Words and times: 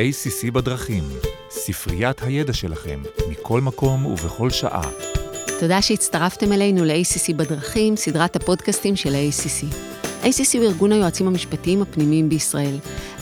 ACC 0.00 0.50
בדרכים, 0.50 1.04
ספריית 1.50 2.22
הידע 2.22 2.52
שלכם, 2.52 3.02
מכל 3.30 3.60
מקום 3.60 4.06
ובכל 4.06 4.50
שעה. 4.50 4.90
תודה 5.60 5.82
שהצטרפתם 5.82 6.52
אלינו 6.52 6.84
ל-ACC 6.84 7.34
בדרכים, 7.36 7.96
סדרת 7.96 8.36
הפודקאסטים 8.36 8.96
של 8.96 9.14
ה-ACC. 9.14 9.74
ACC 10.22 10.58
הוא 10.58 10.64
ארגון 10.64 10.92
היועצים 10.92 11.26
המשפטיים 11.26 11.82
הפנימיים 11.82 12.28
בישראל. 12.28 12.76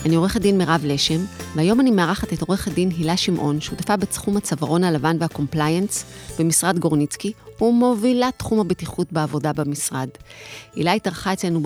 אני 0.05 0.15
עורכת 0.15 0.41
דין 0.41 0.57
מירב 0.57 0.81
לשם, 0.83 1.25
והיום 1.55 1.79
אני 1.79 1.91
מארחת 1.91 2.33
את 2.33 2.41
עורכת 2.41 2.71
דין 2.71 2.89
הילה 2.97 3.17
שמעון, 3.17 3.61
שותפה 3.61 3.97
בתחום 3.97 4.37
הצווארון 4.37 4.83
הלבן 4.83 5.17
וה 5.19 5.33
compliance 5.33 6.05
במשרד 6.39 6.79
גורניצקי, 6.79 7.33
ומובילה 7.61 8.29
תחום 8.37 8.59
הבטיחות 8.59 9.11
בעבודה 9.11 9.53
במשרד. 9.53 10.09
הילה 10.75 10.93
התארחה 10.93 11.33
אצלנו 11.33 11.59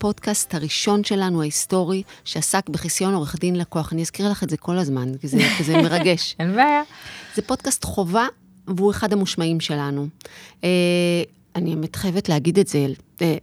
בפודקאסט 0.00 0.54
הראשון 0.54 1.04
שלנו, 1.04 1.40
ההיסטורי, 1.40 2.02
שעסק 2.24 2.68
בחיסיון 2.68 3.14
עורך 3.14 3.36
דין 3.40 3.56
לקוח. 3.56 3.92
אני 3.92 4.02
אזכיר 4.02 4.30
לך 4.30 4.42
את 4.42 4.50
זה 4.50 4.56
כל 4.56 4.78
הזמן, 4.78 5.16
כי 5.20 5.28
זה, 5.28 5.38
כי 5.58 5.64
זה 5.64 5.76
מרגש. 5.76 6.34
אין 6.40 6.56
בעיה. 6.56 6.82
זה 7.34 7.42
פודקאסט 7.42 7.84
חובה, 7.84 8.26
והוא 8.66 8.90
אחד 8.90 9.12
המושמעים 9.12 9.60
שלנו. 9.60 10.08
אה, 10.64 10.68
אני 11.56 11.74
באמת 11.74 11.96
חייבת 11.96 12.28
להגיד 12.28 12.58
את 12.58 12.68
זה, 12.68 12.86
אה, 13.22 13.36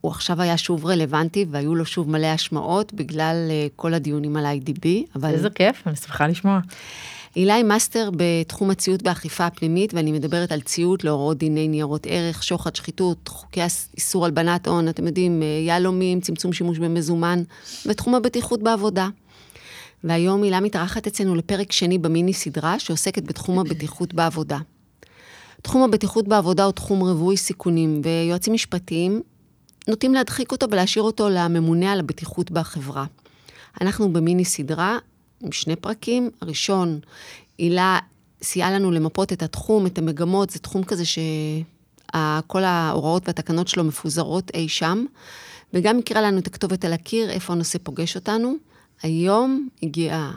הוא 0.00 0.10
עכשיו 0.10 0.42
היה 0.42 0.56
שוב 0.56 0.86
רלוונטי, 0.86 1.44
והיו 1.50 1.74
לו 1.74 1.86
שוב 1.86 2.10
מלא 2.10 2.26
השמעות 2.26 2.94
בגלל 2.94 3.36
אה, 3.50 3.66
כל 3.76 3.94
הדיונים 3.94 4.36
על 4.36 4.44
IDB, 4.46 4.86
אבל... 5.16 5.30
איזה 5.30 5.50
כיף, 5.50 5.82
אני 5.86 5.96
שמחה 5.96 6.26
לשמוע. 6.26 6.60
הילה 7.34 7.54
היא 7.54 7.64
מאסטר 7.64 8.10
בתחום 8.16 8.70
הציות 8.70 9.02
והאכיפה 9.02 9.46
הפנימית, 9.46 9.94
ואני 9.94 10.12
מדברת 10.12 10.52
על 10.52 10.60
ציות 10.60 11.04
להוראות 11.04 11.38
דיני 11.38 11.68
ניירות 11.68 12.06
ערך, 12.10 12.42
שוחד, 12.42 12.76
שחיתות, 12.76 13.28
חוקי 13.28 13.60
איסור 13.96 14.24
הלבנת 14.24 14.68
הון, 14.68 14.88
אתם 14.88 15.06
יודעים, 15.06 15.42
יהלומים, 15.66 16.20
צמצום 16.20 16.52
שימוש 16.52 16.78
במזומן, 16.78 17.42
ותחום 17.86 18.14
הבטיחות 18.14 18.62
בעבודה. 18.62 19.08
והיום 20.04 20.42
הילה 20.42 20.60
מתארחת 20.60 21.06
אצלנו 21.06 21.34
לפרק 21.34 21.72
שני 21.72 21.98
במיני 21.98 22.32
סדרה 22.32 22.78
שעוסקת 22.78 23.22
בתחום 23.22 23.58
הבטיחות 23.58 24.14
בעבודה. 24.14 24.58
תחום 25.62 25.82
הבטיחות 25.82 26.28
בעבודה 26.28 26.64
הוא 26.64 26.72
תחום 26.72 27.00
רווי 27.00 27.36
סיכונים, 27.36 28.00
ויועצים 28.04 28.52
משפטיים 28.52 29.22
נוטים 29.88 30.14
להדחיק 30.14 30.52
אותו 30.52 30.66
ולהשאיר 30.70 31.02
אותו 31.02 31.28
לממונה 31.28 31.92
על 31.92 32.00
הבטיחות 32.00 32.50
בחברה. 32.50 33.04
אנחנו 33.80 34.12
במיני 34.12 34.44
סדרה 34.44 34.98
עם 35.40 35.52
שני 35.52 35.76
פרקים. 35.76 36.30
הראשון, 36.42 37.00
הילה 37.58 37.98
סייעה 38.42 38.70
לנו 38.70 38.90
למפות 38.90 39.32
את 39.32 39.42
התחום, 39.42 39.86
את 39.86 39.98
המגמות, 39.98 40.50
זה 40.50 40.58
תחום 40.58 40.84
כזה 40.84 41.04
שכל 41.04 42.64
ההוראות 42.64 43.22
והתקנות 43.26 43.68
שלו 43.68 43.84
מפוזרות 43.84 44.50
אי 44.54 44.68
שם, 44.68 45.04
וגם 45.74 45.98
הכירה 45.98 46.20
לנו 46.20 46.38
את 46.38 46.46
הכתובת 46.46 46.84
על 46.84 46.92
הקיר, 46.92 47.30
איפה 47.30 47.52
הנושא 47.52 47.78
פוגש 47.82 48.16
אותנו. 48.16 48.54
היום 49.02 49.68
הגיע 49.82 50.30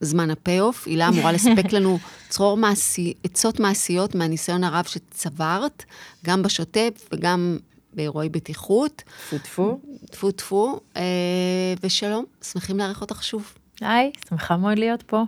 זמן 0.00 0.30
ה 0.30 0.37
payoff, 0.37 0.86
הילה 0.86 1.08
אמורה 1.08 1.32
לספק 1.32 1.72
לנו 1.76 1.98
צרור 2.28 2.56
מעשי, 2.56 3.14
עצות 3.24 3.60
מעשיות 3.60 4.14
מהניסיון 4.14 4.64
הרב 4.64 4.84
שצברת, 4.84 5.84
גם 6.24 6.42
בשוטף 6.42 7.08
וגם 7.12 7.58
באירועי 7.94 8.28
בטיחות. 8.28 9.02
טפו 9.28 9.38
טפו. 9.38 9.80
טפו 10.10 10.30
טפו, 10.30 10.80
אה, 10.96 11.02
ושלום, 11.82 12.24
שמחים 12.42 12.78
לארח 12.78 13.00
אותך 13.00 13.22
שוב. 13.22 13.54
היי, 13.80 14.10
שמחה 14.28 14.56
מאוד 14.56 14.78
להיות 14.78 15.02
פה. 15.02 15.22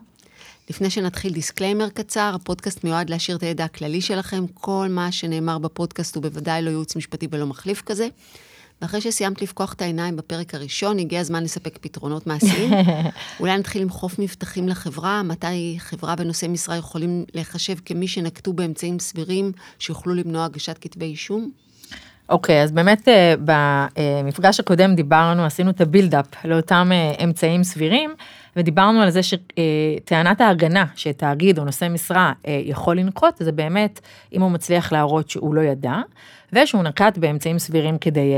לפני 0.70 0.90
שנתחיל 0.90 1.32
disclaimer 1.32 1.88
קצר, 1.88 2.32
הפודקאסט 2.34 2.84
מיועד 2.84 3.10
להעשיר 3.10 3.36
את 3.36 3.42
הידע 3.42 3.64
הכללי 3.64 4.00
שלכם. 4.00 4.44
כל 4.54 4.86
מה 4.90 5.12
שנאמר 5.12 5.58
בפודקאסט 5.58 6.16
הוא 6.16 6.22
בוודאי 6.22 6.62
לא 6.62 6.70
ייעוץ 6.70 6.96
משפטי 6.96 7.28
ולא 7.30 7.46
מחליף 7.46 7.82
כזה. 7.82 8.08
ואחרי 8.82 9.00
שסיימת 9.00 9.42
לפקוח 9.42 9.72
את 9.72 9.82
העיניים 9.82 10.16
בפרק 10.16 10.54
הראשון, 10.54 10.98
הגיע 10.98 11.20
הזמן 11.20 11.44
לספק 11.44 11.78
פתרונות 11.80 12.26
מעשיים. 12.26 12.72
אולי 13.40 13.58
נתחיל 13.58 13.82
עם 13.82 13.90
חוף 13.90 14.18
מבטחים 14.18 14.68
לחברה, 14.68 15.22
מתי 15.22 15.76
חברה 15.78 16.14
ונושאי 16.18 16.48
משרה 16.48 16.76
יכולים 16.76 17.24
להיחשב 17.34 17.74
כמי 17.84 18.08
שנקטו 18.08 18.52
באמצעים 18.52 18.98
סבירים 18.98 19.52
שיוכלו 19.78 20.14
למנוע 20.14 20.44
הגשת 20.44 20.78
כתבי 20.80 21.04
אישום? 21.04 21.50
אוקיי, 22.32 22.60
okay, 22.60 22.64
אז 22.64 22.72
באמת 22.72 23.08
אה, 23.08 23.34
במפגש 23.44 24.60
הקודם 24.60 24.94
דיברנו, 24.94 25.44
עשינו 25.44 25.70
את 25.70 25.80
הבילדאפ 25.80 26.26
לאותם 26.44 26.90
אה, 26.92 27.24
אמצעים 27.24 27.64
סבירים, 27.64 28.14
ודיברנו 28.56 29.02
על 29.02 29.10
זה 29.10 29.20
שטענת 29.22 30.40
ההגנה 30.40 30.84
שתאגיד 30.96 31.58
או 31.58 31.64
נושא 31.64 31.88
משרה 31.90 32.32
אה, 32.46 32.60
יכול 32.64 32.98
לנקוט, 32.98 33.36
זה 33.38 33.52
באמת 33.52 34.00
אם 34.32 34.42
הוא 34.42 34.50
מצליח 34.50 34.92
להראות 34.92 35.30
שהוא 35.30 35.54
לא 35.54 35.60
ידע, 35.60 35.96
ושהוא 36.52 36.82
נקט 36.82 37.18
באמצעים 37.18 37.58
סבירים 37.58 37.98
כדי 37.98 38.32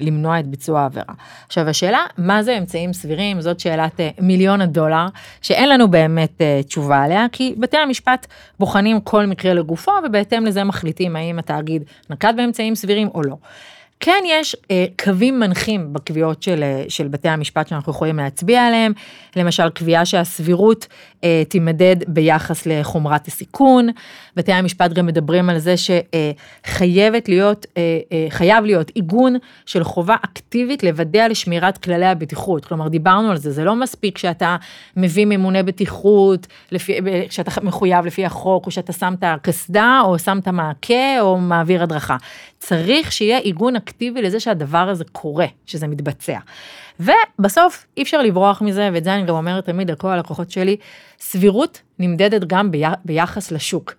למנוע 0.00 0.40
את 0.40 0.46
ביצוע 0.46 0.80
העבירה. 0.80 1.14
עכשיו 1.46 1.68
השאלה, 1.68 2.04
מה 2.18 2.42
זה 2.42 2.58
אמצעים 2.58 2.92
סבירים? 2.92 3.40
זאת 3.40 3.60
שאלת 3.60 4.00
מיליון 4.20 4.60
הדולר, 4.60 5.06
שאין 5.42 5.68
לנו 5.68 5.90
באמת 5.90 6.40
תשובה 6.66 7.02
עליה, 7.02 7.26
כי 7.32 7.54
בתי 7.58 7.76
המשפט 7.76 8.26
בוחנים 8.58 9.00
כל 9.00 9.26
מקרה 9.26 9.54
לגופו, 9.54 9.92
ובהתאם 10.06 10.46
לזה 10.46 10.64
מחליטים 10.64 11.16
האם 11.16 11.38
התאגיד 11.38 11.84
נקט 12.10 12.34
באמצעים 12.36 12.74
סבירים 12.74 13.08
או 13.14 13.22
לא. 13.22 13.36
כן 14.00 14.22
יש 14.26 14.56
אה, 14.70 14.84
קווים 15.04 15.40
מנחים 15.40 15.92
בקביעות 15.92 16.42
של, 16.42 16.62
אה, 16.62 16.84
של 16.88 17.08
בתי 17.08 17.28
המשפט 17.28 17.68
שאנחנו 17.68 17.92
יכולים 17.92 18.16
להצביע 18.16 18.66
עליהם, 18.66 18.92
למשל 19.36 19.70
קביעה 19.70 20.04
שהסבירות 20.04 20.86
אה, 20.90 20.96
תימדד 21.48 21.96
ביחס 22.06 22.66
לחומרת 22.66 23.26
הסיכון, 23.26 23.88
בתי 24.36 24.52
המשפט 24.52 24.92
גם 24.92 25.06
מדברים 25.06 25.50
על 25.50 25.58
זה 25.58 25.74
שחייבת 25.76 27.28
אה, 27.28 27.34
להיות, 27.34 27.66
אה, 27.76 27.98
אה, 28.12 28.26
חייב 28.30 28.64
להיות 28.64 28.90
עיגון 28.94 29.36
של 29.66 29.84
חובה 29.84 30.16
אקטיבית 30.24 30.82
לוודא 30.82 31.26
לשמירת 31.26 31.78
כללי 31.78 32.06
הבטיחות, 32.06 32.64
כלומר 32.64 32.88
דיברנו 32.88 33.30
על 33.30 33.36
זה, 33.36 33.50
זה 33.50 33.64
לא 33.64 33.76
מספיק 33.76 34.18
שאתה 34.18 34.56
מביא 34.96 35.26
ממונה 35.26 35.62
בטיחות, 35.62 36.46
לפי, 36.72 36.98
שאתה 37.30 37.60
מחויב 37.60 38.06
לפי 38.06 38.24
החוק, 38.24 38.66
או 38.66 38.70
שאתה 38.70 38.92
שם 38.92 39.14
את 39.18 39.24
הקסדה, 39.26 40.00
או 40.04 40.18
שם 40.18 40.38
את 40.38 40.48
המעקה, 40.48 41.20
או 41.20 41.38
מעביר 41.38 41.82
הדרכה, 41.82 42.16
צריך 42.58 43.12
שיהיה 43.12 43.38
עיגון 43.38 43.76
אקטיבי 43.76 44.22
לזה 44.22 44.40
שהדבר 44.40 44.88
הזה 44.88 45.04
קורה, 45.12 45.46
שזה 45.66 45.86
מתבצע. 45.86 46.38
ובסוף 47.00 47.86
אי 47.96 48.02
אפשר 48.02 48.22
לברוח 48.22 48.62
מזה, 48.62 48.90
ואת 48.92 49.04
זה 49.04 49.14
אני 49.14 49.24
גם 49.24 49.34
אומרת 49.34 49.64
תמיד 49.66 49.90
לכל 49.90 50.08
הלקוחות 50.08 50.50
שלי, 50.50 50.76
סבירות 51.20 51.82
נמדדת 51.98 52.44
גם 52.44 52.70
ביחס 53.04 53.50
לשוק. 53.50 53.94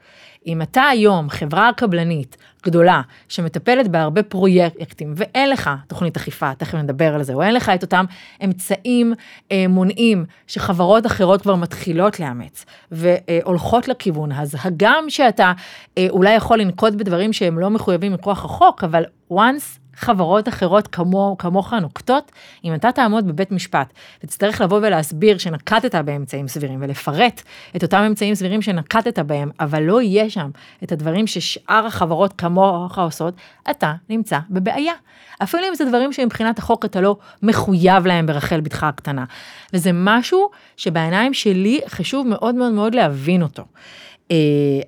אם 0.47 0.61
אתה 0.61 0.83
היום 0.83 1.29
חברה 1.29 1.69
קבלנית 1.77 2.37
גדולה 2.63 3.01
שמטפלת 3.29 3.87
בהרבה 3.87 4.23
פרויקטים 4.23 5.13
ואין 5.15 5.49
לך 5.49 5.69
תוכנית 5.87 6.17
אכיפה, 6.17 6.55
תכף 6.55 6.75
נדבר 6.75 7.15
על 7.15 7.23
זה, 7.23 7.33
או 7.33 7.41
אין 7.41 7.53
לך 7.53 7.69
את 7.69 7.81
אותם 7.81 8.05
אמצעים 8.43 9.13
אה, 9.51 9.65
מונעים 9.69 10.25
שחברות 10.47 11.05
אחרות 11.05 11.41
כבר 11.41 11.55
מתחילות 11.55 12.19
לאמץ 12.19 12.65
והולכות 12.91 13.87
לכיוון, 13.87 14.31
אז 14.31 14.55
הגם 14.63 15.05
שאתה 15.07 15.51
אה, 15.97 16.07
אולי 16.09 16.33
יכול 16.33 16.59
לנקוט 16.59 16.93
בדברים 16.93 17.33
שהם 17.33 17.59
לא 17.59 17.69
מחויבים 17.69 18.13
מכוח 18.13 18.45
החוק, 18.45 18.83
אבל 18.83 19.03
once 19.33 19.80
חברות 20.01 20.47
אחרות 20.47 20.87
כמו, 20.87 21.35
כמוך 21.39 21.73
נוקטות, 21.73 22.31
אם 22.63 22.73
אתה 22.73 22.91
תעמוד 22.91 23.27
בבית 23.27 23.51
משפט 23.51 23.93
ותצטרך 24.23 24.61
לבוא 24.61 24.77
ולהסביר 24.77 25.37
שנקטת 25.37 25.95
באמצעים 25.95 26.47
סבירים 26.47 26.79
ולפרט 26.81 27.41
את 27.75 27.83
אותם 27.83 28.03
אמצעים 28.07 28.35
סבירים 28.35 28.61
שנקטת 28.61 29.19
בהם, 29.19 29.49
אבל 29.59 29.83
לא 29.83 30.01
יהיה 30.01 30.29
שם 30.29 30.49
את 30.83 30.91
הדברים 30.91 31.27
ששאר 31.27 31.85
החברות 31.85 32.33
כמוך 32.37 32.99
עושות, 32.99 33.33
אתה 33.69 33.93
נמצא 34.09 34.39
בבעיה. 34.49 34.93
אפילו 35.43 35.63
אם 35.69 35.75
זה 35.75 35.85
דברים 35.85 36.13
שמבחינת 36.13 36.59
החוק 36.59 36.85
אתה 36.85 37.01
לא 37.01 37.17
מחויב 37.43 38.05
להם 38.05 38.25
ברחל 38.25 38.61
בתך 38.61 38.83
הקטנה. 38.83 39.25
וזה 39.73 39.91
משהו 39.93 40.49
שבעיניים 40.77 41.33
שלי 41.33 41.81
חשוב 41.87 42.27
מאוד 42.27 42.55
מאוד 42.55 42.71
מאוד 42.71 42.95
להבין 42.95 43.41
אותו. 43.41 43.63
אה, 44.31 44.35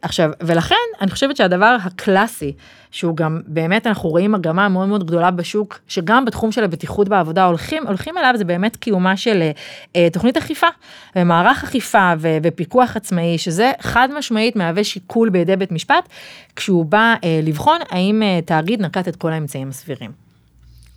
עכשיו, 0.02 0.30
ולכן 0.42 0.76
אני 1.02 1.12
חושבת 1.12 1.38
שהדבר 1.38 1.78
הקלאסי, 1.84 2.54
שהוא 2.92 3.18
גם 3.18 3.42
באמת 3.48 3.88
אנחנו 3.88 4.10
רואים 4.10 4.32
מגמה 4.32 4.70
מאוד 4.70 4.88
מאוד 4.88 5.04
גדולה 5.08 5.32
בשוק, 5.32 5.80
שגם 5.88 6.26
בתחום 6.26 6.52
של 6.52 6.64
הבטיחות 6.64 7.10
בעבודה 7.10 7.46
הולכים, 7.46 7.88
הולכים 7.88 8.18
עליו, 8.18 8.34
זה 8.38 8.46
באמת 8.46 8.76
קיומה 8.76 9.18
של 9.18 9.50
אה, 9.96 10.08
תוכנית 10.14 10.38
אכיפה, 10.38 10.68
ומערך 11.16 11.64
אכיפה 11.64 12.14
ו, 12.20 12.38
ופיקוח 12.44 12.98
עצמאי, 12.98 13.38
שזה 13.38 13.72
חד 13.82 14.10
משמעית 14.18 14.56
מהווה 14.56 14.84
שיקול 14.84 15.30
בידי 15.30 15.56
בית 15.56 15.72
משפט, 15.72 16.10
כשהוא 16.56 16.86
בא 16.86 17.16
אה, 17.24 17.40
לבחון 17.44 17.80
האם 17.90 18.24
אה, 18.24 18.40
תאגיד 18.46 18.82
נקט 18.82 19.08
את 19.08 19.16
כל 19.16 19.34
האמצעים 19.34 19.70
הסבירים. 19.70 20.12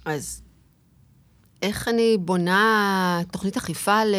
אז 0.05 0.43
איך 1.63 1.89
אני 1.89 2.17
בונה 2.21 3.21
תוכנית 3.33 3.57
אכיפה 3.57 4.05
ל... 4.05 4.15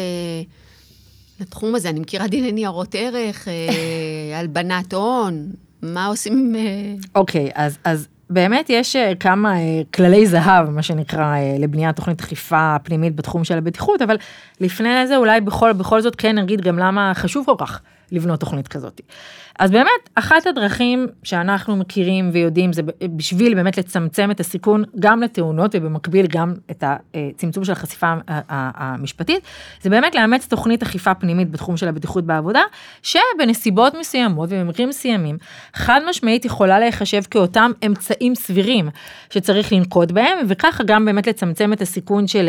לתחום 1.40 1.74
הזה. 1.74 1.88
אני 1.88 2.00
מכירה 2.00 2.26
דיני 2.26 2.52
ניירות 2.52 2.94
ערך, 2.94 3.48
אה, 3.48 4.38
הלבנת 4.38 4.94
הון, 4.94 5.50
מה 5.82 6.06
עושים? 6.06 6.54
אה? 6.56 6.94
אוקיי, 7.14 7.48
okay, 7.48 7.52
אז, 7.54 7.78
אז 7.84 8.08
באמת 8.30 8.66
יש 8.70 8.96
אה, 8.96 9.14
כמה 9.14 9.54
כללי 9.94 10.26
זהב, 10.26 10.70
מה 10.70 10.82
שנקרא, 10.82 11.34
לבניית 11.58 11.96
תוכנית 11.96 12.20
אכיפה 12.20 12.76
פנימית 12.82 13.16
בתחום 13.16 13.44
של 13.44 13.58
הבטיחות, 13.58 14.02
אבל 14.02 14.16
לפני 14.60 15.06
זה 15.06 15.16
אולי 15.16 15.40
בכל, 15.40 15.72
בכל 15.72 16.00
זאת 16.00 16.16
כן 16.16 16.38
נגיד 16.38 16.60
גם 16.60 16.78
למה 16.78 17.12
חשוב 17.14 17.46
כל 17.46 17.54
כך 17.58 17.80
לבנות 18.12 18.40
תוכנית 18.40 18.68
כזאת. 18.68 19.00
אז 19.58 19.70
באמת, 19.70 20.10
אחת 20.14 20.46
הדרכים 20.46 21.06
שאנחנו 21.22 21.76
מכירים 21.76 22.30
ויודעים 22.32 22.72
זה 22.72 22.82
בשביל 23.16 23.54
באמת 23.54 23.78
לצמצם 23.78 24.30
את 24.30 24.40
הסיכון 24.40 24.84
גם 25.00 25.22
לתאונות 25.22 25.74
ובמקביל 25.74 26.26
גם 26.26 26.54
את 26.70 26.84
הצמצום 26.86 27.64
של 27.64 27.72
החשיפה 27.72 28.14
המשפטית, 28.48 29.42
זה 29.82 29.90
באמת 29.90 30.14
לאמץ 30.14 30.46
תוכנית 30.46 30.82
אכיפה 30.82 31.14
פנימית 31.14 31.50
בתחום 31.50 31.76
של 31.76 31.88
הבטיחות 31.88 32.24
בעבודה, 32.24 32.60
שבנסיבות 33.02 33.94
מסוימות 34.00 34.48
ובמקרים 34.52 34.88
מסוימים, 34.88 35.38
חד 35.74 36.00
משמעית 36.08 36.44
יכולה 36.44 36.78
להיחשב 36.78 37.22
כאותם 37.30 37.70
אמצעים 37.86 38.34
סבירים 38.34 38.88
שצריך 39.30 39.72
לנקוט 39.72 40.10
בהם, 40.10 40.38
וככה 40.48 40.84
גם 40.84 41.04
באמת 41.04 41.26
לצמצם 41.26 41.72
את 41.72 41.80
הסיכון 41.80 42.26
של 42.26 42.48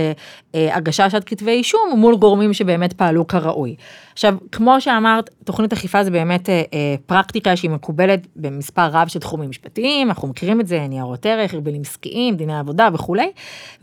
אה, 0.55 0.75
הגשה 0.75 1.09
של 1.09 1.19
כתבי 1.25 1.51
אישום 1.51 1.81
מול 1.95 2.15
גורמים 2.15 2.53
שבאמת 2.53 2.93
פעלו 2.93 3.27
כראוי. 3.27 3.75
עכשיו, 4.13 4.35
כמו 4.51 4.81
שאמרת, 4.81 5.29
תוכנית 5.43 5.73
אכיפה 5.73 6.03
זה 6.03 6.11
באמת 6.11 6.49
אה, 6.49 6.61
אה, 6.73 6.95
פרקטיקה 7.05 7.55
שהיא 7.55 7.71
מקובלת 7.71 8.27
במספר 8.35 8.87
רב 8.91 9.07
של 9.07 9.19
תחומים 9.19 9.49
משפטיים, 9.49 10.09
אנחנו 10.09 10.27
מכירים 10.27 10.61
את 10.61 10.67
זה, 10.67 10.87
ניירות 10.89 11.25
ערך, 11.25 11.53
ארגונים 11.53 11.81
עסקיים, 11.81 12.35
דיני 12.35 12.59
עבודה 12.59 12.89
וכולי, 12.93 13.31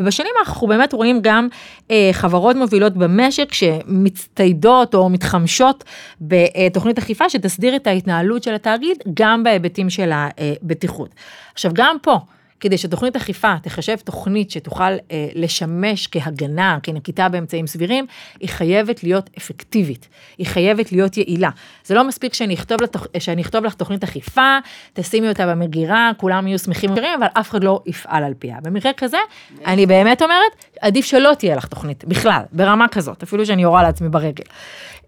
ובשנים 0.01 0.33
אנחנו 0.41 0.67
באמת 0.67 0.93
רואים 0.93 1.19
גם 1.23 1.49
אה, 1.91 2.11
חברות 2.13 2.57
מובילות 2.57 2.93
במשק 2.93 3.53
שמצטיידות 3.53 4.95
או 4.95 5.09
מתחמשות 5.09 5.85
בתוכנית 6.21 6.99
אכיפה 6.99 7.31
שתסדיר 7.31 7.77
את 7.77 7.87
ההתנהלות 7.87 8.43
של 8.43 8.55
התאגיד 8.55 8.99
גם 9.15 9.45
בהיבטים 9.45 9.91
של 9.91 10.11
הבטיחות. 10.13 11.11
עכשיו, 11.55 11.71
גם 11.75 11.97
פה, 12.03 12.19
כדי 12.61 12.79
שתוכנית 12.79 13.17
אכיפה 13.17 13.55
תחשב 13.63 13.97
תוכנית 13.97 14.51
שתוכל 14.51 14.85
אה, 14.85 15.29
לשמש 15.35 16.07
כהגנה, 16.07 16.79
כנקיטה 16.83 17.29
באמצעים 17.29 17.67
סבירים, 17.67 18.07
היא 18.41 18.49
חייבת 18.49 19.03
להיות 19.03 19.31
אפקטיבית, 19.39 20.09
היא 20.39 20.47
חייבת 20.47 20.93
להיות 20.93 21.17
יעילה. 21.17 21.51
זה 21.85 21.95
לא 21.95 22.09
מספיק 22.09 22.35
שאני 22.35 22.55
אכתוב, 22.55 22.83
לתוכ... 22.83 23.07
שאני 23.19 23.43
אכתוב 23.43 23.65
לך 23.65 23.75
תוכנית 23.75 24.05
אכיפה, 24.05 24.59
תשימי 24.93 25.29
אותה 25.29 25.47
במגירה, 25.47 26.11
כולם 26.17 26.47
יהיו 26.47 26.59
שמחים 26.59 26.91
ומגירים, 26.91 27.11
אבל 27.19 27.27
אף 27.33 27.51
אחד 27.51 27.65
לא 27.65 27.81
יפעל 27.87 28.25
על 28.25 28.35
פיה. 28.39 28.57
במקרה 28.63 28.93
כזה, 28.97 29.19
אני 29.67 29.87
באמת 29.87 30.23
אומרת, 30.23 30.65
עדיף 30.81 31.05
שלא 31.05 31.33
תהיה 31.39 31.57
לך 31.57 31.67
תוכנית 31.67 32.05
בכלל, 32.05 32.43
ברמה 32.53 32.89
כזאת, 32.89 33.23
אפילו 33.23 33.47
שאני 33.47 33.63
יורה 33.63 33.83
לעצמי 33.83 34.09
ברגל. 34.09 34.45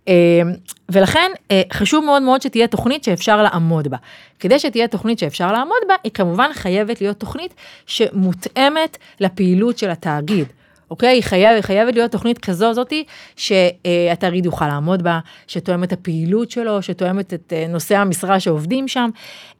אמ, 0.08 0.52
ולכן 0.88 1.30
אה, 1.50 1.62
חשוב 1.72 2.04
מאוד 2.04 2.22
מאוד 2.22 2.42
שתהיה 2.42 2.66
תוכנית 2.66 3.04
שאפשר 3.04 3.42
לעמוד 3.42 3.88
בה. 3.88 3.96
כדי 4.40 4.58
שתהיה 4.58 4.88
תוכנית 4.88 5.18
שאפשר 5.18 5.52
לעמוד 5.52 5.78
בה, 5.88 5.94
היא 6.04 6.12
כמובן 6.12 6.50
חייבת 6.52 7.00
להיות 7.00 7.16
תוכנית 7.20 7.54
שמותאמת 7.86 8.98
לפעילות 9.20 9.78
של 9.78 9.90
התאגיד. 9.90 10.46
אוקיי? 10.90 11.08
היא 11.08 11.22
חייבת, 11.22 11.64
חייבת 11.64 11.94
להיות 11.94 12.12
תוכנית 12.12 12.38
כזו 12.38 12.74
זאתי 12.74 13.04
שהתאגיד 13.36 14.44
יוכל 14.44 14.66
לעמוד 14.66 15.02
בה, 15.02 15.18
שתואמת 15.46 15.88
את 15.88 15.92
הפעילות 15.92 16.50
שלו, 16.50 16.82
שתואמת 16.82 17.34
את 17.34 17.52
אה, 17.56 17.66
נושאי 17.68 17.96
המשרה 17.96 18.40
שעובדים 18.40 18.88
שם. 18.88 19.10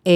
אה, 0.07 0.13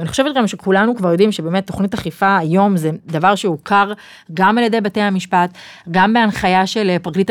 אני 0.00 0.08
חושבת 0.08 0.36
גם 0.36 0.46
שכולנו 0.46 0.96
כבר 0.96 1.10
יודעים 1.10 1.32
שבאמת 1.32 1.66
תוכנית 1.66 1.94
אכיפה 1.94 2.36
היום 2.36 2.76
זה 2.76 2.90
דבר 3.06 3.34
שהוכר 3.34 3.92
גם 4.34 4.58
על 4.58 4.64
ידי 4.64 4.80
בתי 4.80 5.00
המשפט, 5.00 5.50
גם 5.90 6.12
בהנחיה 6.12 6.66
של 6.66 6.90
אה, 6.90 6.98
פרקליט 6.98 7.30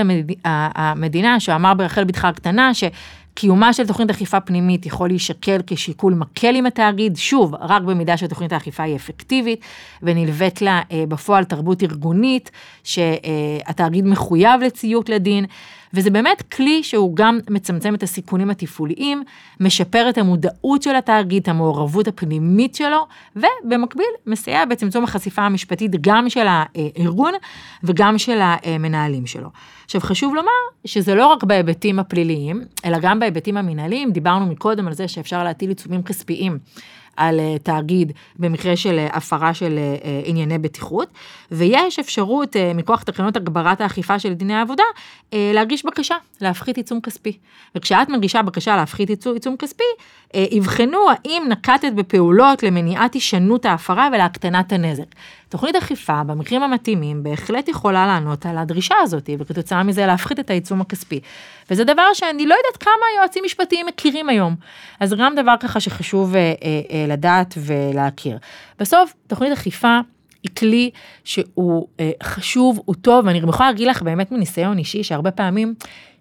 המדינה, 0.76 1.40
שאמר 1.40 1.74
ברחל 1.74 2.04
בתך 2.04 2.26
הקטנה, 2.26 2.74
ש... 2.74 2.84
קיומה 3.34 3.74
של 3.74 3.88
תוכנית 3.88 4.10
אכיפה 4.10 4.40
פנימית 4.40 4.86
יכול 4.86 5.08
להישקל 5.08 5.62
כשיקול 5.68 6.14
מקל 6.14 6.56
עם 6.56 6.66
התאגיד, 6.66 7.18
שוב, 7.18 7.56
רק 7.56 7.82
במידה 7.82 8.18
שתוכנית 8.18 8.54
האכיפה 8.54 8.84
היא 8.84 8.96
אפקטיבית, 8.96 9.60
ונלווית 10.04 10.62
לה 10.62 10.82
אה, 10.92 11.04
בפועל 11.08 11.44
תרבות 11.44 11.84
ארגונית, 11.84 12.52
שהתאגיד 12.84 14.06
מחויב 14.06 14.62
לציות 14.62 15.10
לדין, 15.10 15.46
וזה 15.94 16.10
באמת 16.10 16.42
כלי 16.42 16.84
שהוא 16.84 17.16
גם 17.16 17.40
מצמצם 17.50 17.96
את 17.96 18.04
הסיכונים 18.04 18.50
התפעוליים, 18.50 19.24
משפר 19.60 20.10
את 20.10 20.18
המודעות 20.18 20.82
של 20.82 20.96
התאגיד, 20.96 21.50
המעורבות 21.50 22.08
הפנימית 22.08 22.76
שלו, 22.76 23.08
ובמקביל 23.36 24.06
מסייע 24.28 24.66
בצמצום 24.66 25.04
החשיפה 25.04 25.42
המשפטית 25.42 25.92
גם 26.02 26.30
של 26.30 26.46
הארגון 26.48 27.34
וגם 27.84 28.18
של 28.18 28.40
המנהלים 28.42 29.26
שלו. 29.26 29.50
עכשיו 29.86 30.02
חשוב 30.02 30.36
לומר 30.36 30.50
שזה 30.86 31.16
לא 31.16 31.28
רק 31.28 31.44
בהיבטים 31.44 32.00
הפליליים, 32.00 32.62
אלא 32.86 32.98
גם 33.02 33.20
בהיבטים 33.20 33.58
המנהליים, 33.58 34.12
דיברנו 34.12 34.46
מקודם 34.46 34.88
על 34.88 34.94
זה 34.94 35.08
שאפשר 35.08 35.44
להטיל 35.44 35.70
עיצומים 35.70 36.04
כספיים. 36.04 36.58
על 37.18 37.40
אה, 37.40 37.56
תאגיד 37.64 38.12
במקרה 38.40 38.76
של 38.76 39.00
אה, 39.00 39.08
הפרה 39.12 39.54
של 39.54 39.78
אה, 39.78 40.22
ענייני 40.26 40.58
בטיחות, 40.58 41.10
ויש 41.52 42.00
אפשרות 42.00 42.56
מכוח 42.76 43.04
תקנות 43.04 43.38
הגברת 43.38 43.82
האכיפה 43.82 44.20
של 44.20 44.34
דיני 44.34 44.54
העבודה 44.54 44.84
להגיש 45.34 45.86
בקשה 45.86 46.16
להפחית 46.42 46.78
עיצום 46.78 47.02
כספי. 47.02 47.38
וכשאת 47.76 48.10
מגישה 48.10 48.42
בקשה 48.42 48.76
להפחית 48.76 49.10
עיצום 49.10 49.58
כספי, 49.58 49.84
יבחנו 50.34 50.98
האם 51.10 51.44
נקטת 51.50 51.94
בפעולות 51.96 52.64
למניעת 52.64 53.14
הישנות 53.14 53.66
ההפרה 53.66 54.10
ולהקטנת 54.14 54.72
הנזק. 54.72 55.06
תוכנית 55.54 55.76
אכיפה 55.76 56.24
במקרים 56.24 56.64
המתאימים 56.64 57.24
בהחלט 57.24 57.68
יכולה 57.68 58.08
לענות 58.08 58.46
על 58.46 58.58
הדרישה 58.58 58.96
הזאת, 59.02 59.30
וכתוצאה 59.40 59.84
מזה 59.84 60.06
להפחית 60.06 60.40
את 60.40 60.50
העיצום 60.50 60.82
הכספי. 60.82 61.20
וזה 61.72 61.84
דבר 61.84 62.14
שאני 62.14 62.46
לא 62.46 62.56
יודעת 62.56 62.84
כמה 62.84 63.06
יועצים 63.18 63.44
משפטיים 63.46 63.86
מכירים 63.86 64.30
היום. 64.30 64.56
אז 65.00 65.14
גם 65.14 65.36
דבר 65.36 65.54
ככה 65.60 65.80
שחשוב 65.80 66.36
אה, 66.36 66.40
אה, 66.40 66.82
אה, 66.92 67.06
לדעת 67.08 67.58
ולהכיר. 67.58 68.38
בסוף, 68.80 69.14
תוכנית 69.28 69.52
אכיפה 69.52 70.00
היא 70.44 70.52
כלי 70.58 70.90
שהוא 71.24 71.88
אה, 72.00 72.12
חשוב, 72.24 72.82
הוא 72.86 72.96
טוב, 72.96 73.26
ואני 73.26 73.38
יכולה 73.38 73.72
להגיד 73.72 73.88
לך 73.88 74.02
באמת 74.02 74.32
מניסיון 74.32 74.78
אישי, 74.78 75.04
שהרבה 75.04 75.32
פעמים 75.32 75.74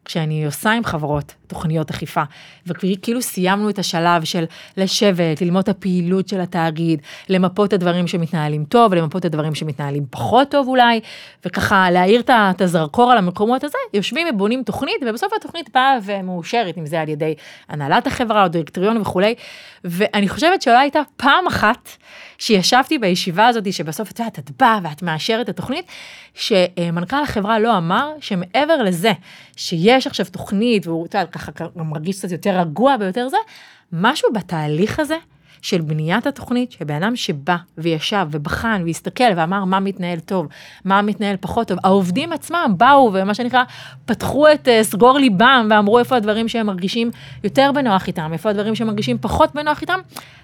כשאני 0.04 0.46
עושה 0.46 0.72
עם 0.72 0.84
חברות 0.84 1.34
תוכניות 1.52 1.90
אכיפה, 1.90 2.22
וכאילו 2.66 3.22
סיימנו 3.22 3.70
את 3.70 3.78
השלב 3.78 4.24
של 4.24 4.44
לשבת, 4.76 5.40
ללמוד 5.40 5.62
את 5.62 5.68
הפעילות 5.68 6.28
של 6.28 6.40
התאגיד, 6.40 7.02
למפות 7.28 7.68
את 7.68 7.72
הדברים 7.72 8.06
שמתנהלים 8.06 8.64
טוב, 8.64 8.94
למפות 8.94 9.20
את 9.20 9.24
הדברים 9.24 9.54
שמתנהלים 9.54 10.04
פחות 10.10 10.50
טוב 10.50 10.68
אולי, 10.68 11.00
וככה 11.46 11.90
להאיר 11.90 12.22
את 12.30 12.60
הזרקור 12.60 13.12
על 13.12 13.18
המקומות 13.18 13.64
הזה, 13.64 13.78
יושבים 13.94 14.26
ובונים 14.30 14.62
תוכנית, 14.62 14.96
ובסוף 15.06 15.32
התוכנית 15.36 15.70
באה 15.74 15.98
ומאושרת, 16.04 16.78
אם 16.78 16.86
זה 16.86 17.00
על 17.00 17.08
ידי 17.08 17.34
הנהלת 17.68 18.06
החברה 18.06 18.42
או 18.42 18.48
דירקטוריון 18.48 18.96
וכולי, 18.96 19.34
ואני 19.84 20.28
חושבת 20.28 20.62
שלא 20.62 20.78
הייתה 20.78 21.00
פעם 21.16 21.46
אחת 21.46 21.88
שישבתי 22.38 22.98
בישיבה 22.98 23.46
הזאת, 23.46 23.72
שבסוף 23.72 24.10
את 24.10 24.18
יודעת, 24.18 24.38
את 24.38 24.50
באה 24.58 24.78
ואת 24.82 25.02
מאשרת 25.02 25.44
את 25.44 25.48
התוכנית, 25.48 25.86
שמנכ"ל 26.34 27.22
החברה 27.22 27.58
לא 27.58 27.78
אמר 27.78 28.12
שמעבר 28.20 28.82
לזה 28.82 29.12
שיש 29.56 30.06
עכשיו 30.06 30.26
תוכנית, 30.26 30.86
והוא, 30.86 31.06
את 31.06 31.14
יודעת, 31.14 31.32
ככה 31.50 31.66
מרגיש 31.76 32.18
קצת 32.18 32.30
יותר 32.30 32.60
רגוע 32.60 32.96
ויותר 33.00 33.28
זה, 33.28 33.36
משהו 33.92 34.28
בתהליך 34.32 35.00
הזה 35.00 35.16
של 35.62 35.80
בניית 35.80 36.26
התוכנית, 36.26 36.72
שבן 36.72 37.02
אדם 37.02 37.16
שבא 37.16 37.56
וישב 37.78 38.26
ובחן 38.30 38.82
והסתכל 38.86 39.24
ואמר 39.36 39.64
מה 39.64 39.80
מתנהל 39.80 40.20
טוב, 40.20 40.46
מה 40.84 41.02
מתנהל 41.02 41.36
פחות 41.40 41.68
טוב, 41.68 41.78
העובדים 41.84 42.32
עצמם 42.32 42.74
באו 42.76 43.10
ומה 43.12 43.34
שנקרא, 43.34 43.62
פתחו 44.04 44.52
את 44.52 44.68
uh, 44.68 44.70
סגור 44.82 45.18
ליבם 45.18 45.68
ואמרו 45.70 45.98
איפה 45.98 46.16
הדברים 46.16 46.48
שהם 46.48 46.66
מרגישים 46.66 47.10
יותר 47.44 47.70
בנוח 47.74 48.06
איתם, 48.06 48.30
איפה 48.32 48.50
הדברים 48.50 48.74
שהם 48.74 48.86
מרגישים 48.86 49.18
פחות 49.20 49.54
בנוח 49.54 49.80
איתם, 49.80 49.98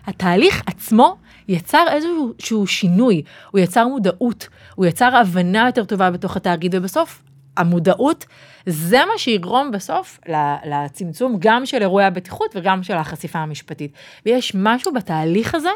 התהליך 0.07 0.63
עצמו 0.67 1.17
יצר 1.49 1.85
איזשהו 1.91 2.67
שינוי, 2.67 3.23
הוא 3.51 3.59
יצר 3.59 3.89
מודעות, 3.89 4.49
הוא 4.75 4.87
יצר 4.87 5.17
הבנה 5.17 5.67
יותר 5.67 5.85
טובה 5.85 6.11
בתוך 6.11 6.37
התאגיד, 6.37 6.75
ובסוף 6.75 7.23
המודעות, 7.59 8.25
זה 8.67 8.99
מה 8.99 9.19
שיגרום 9.19 9.71
בסוף 9.71 10.21
לצמצום 10.65 11.37
גם 11.39 11.67
של 11.67 11.83
אירועי 11.83 12.07
הבטיחות 12.07 12.51
וגם 12.55 12.83
של 12.83 12.95
החשיפה 12.95 13.39
המשפטית. 13.39 13.93
ויש 14.27 14.53
משהו 14.55 14.93
בתהליך 14.93 15.55
הזה 15.55 15.71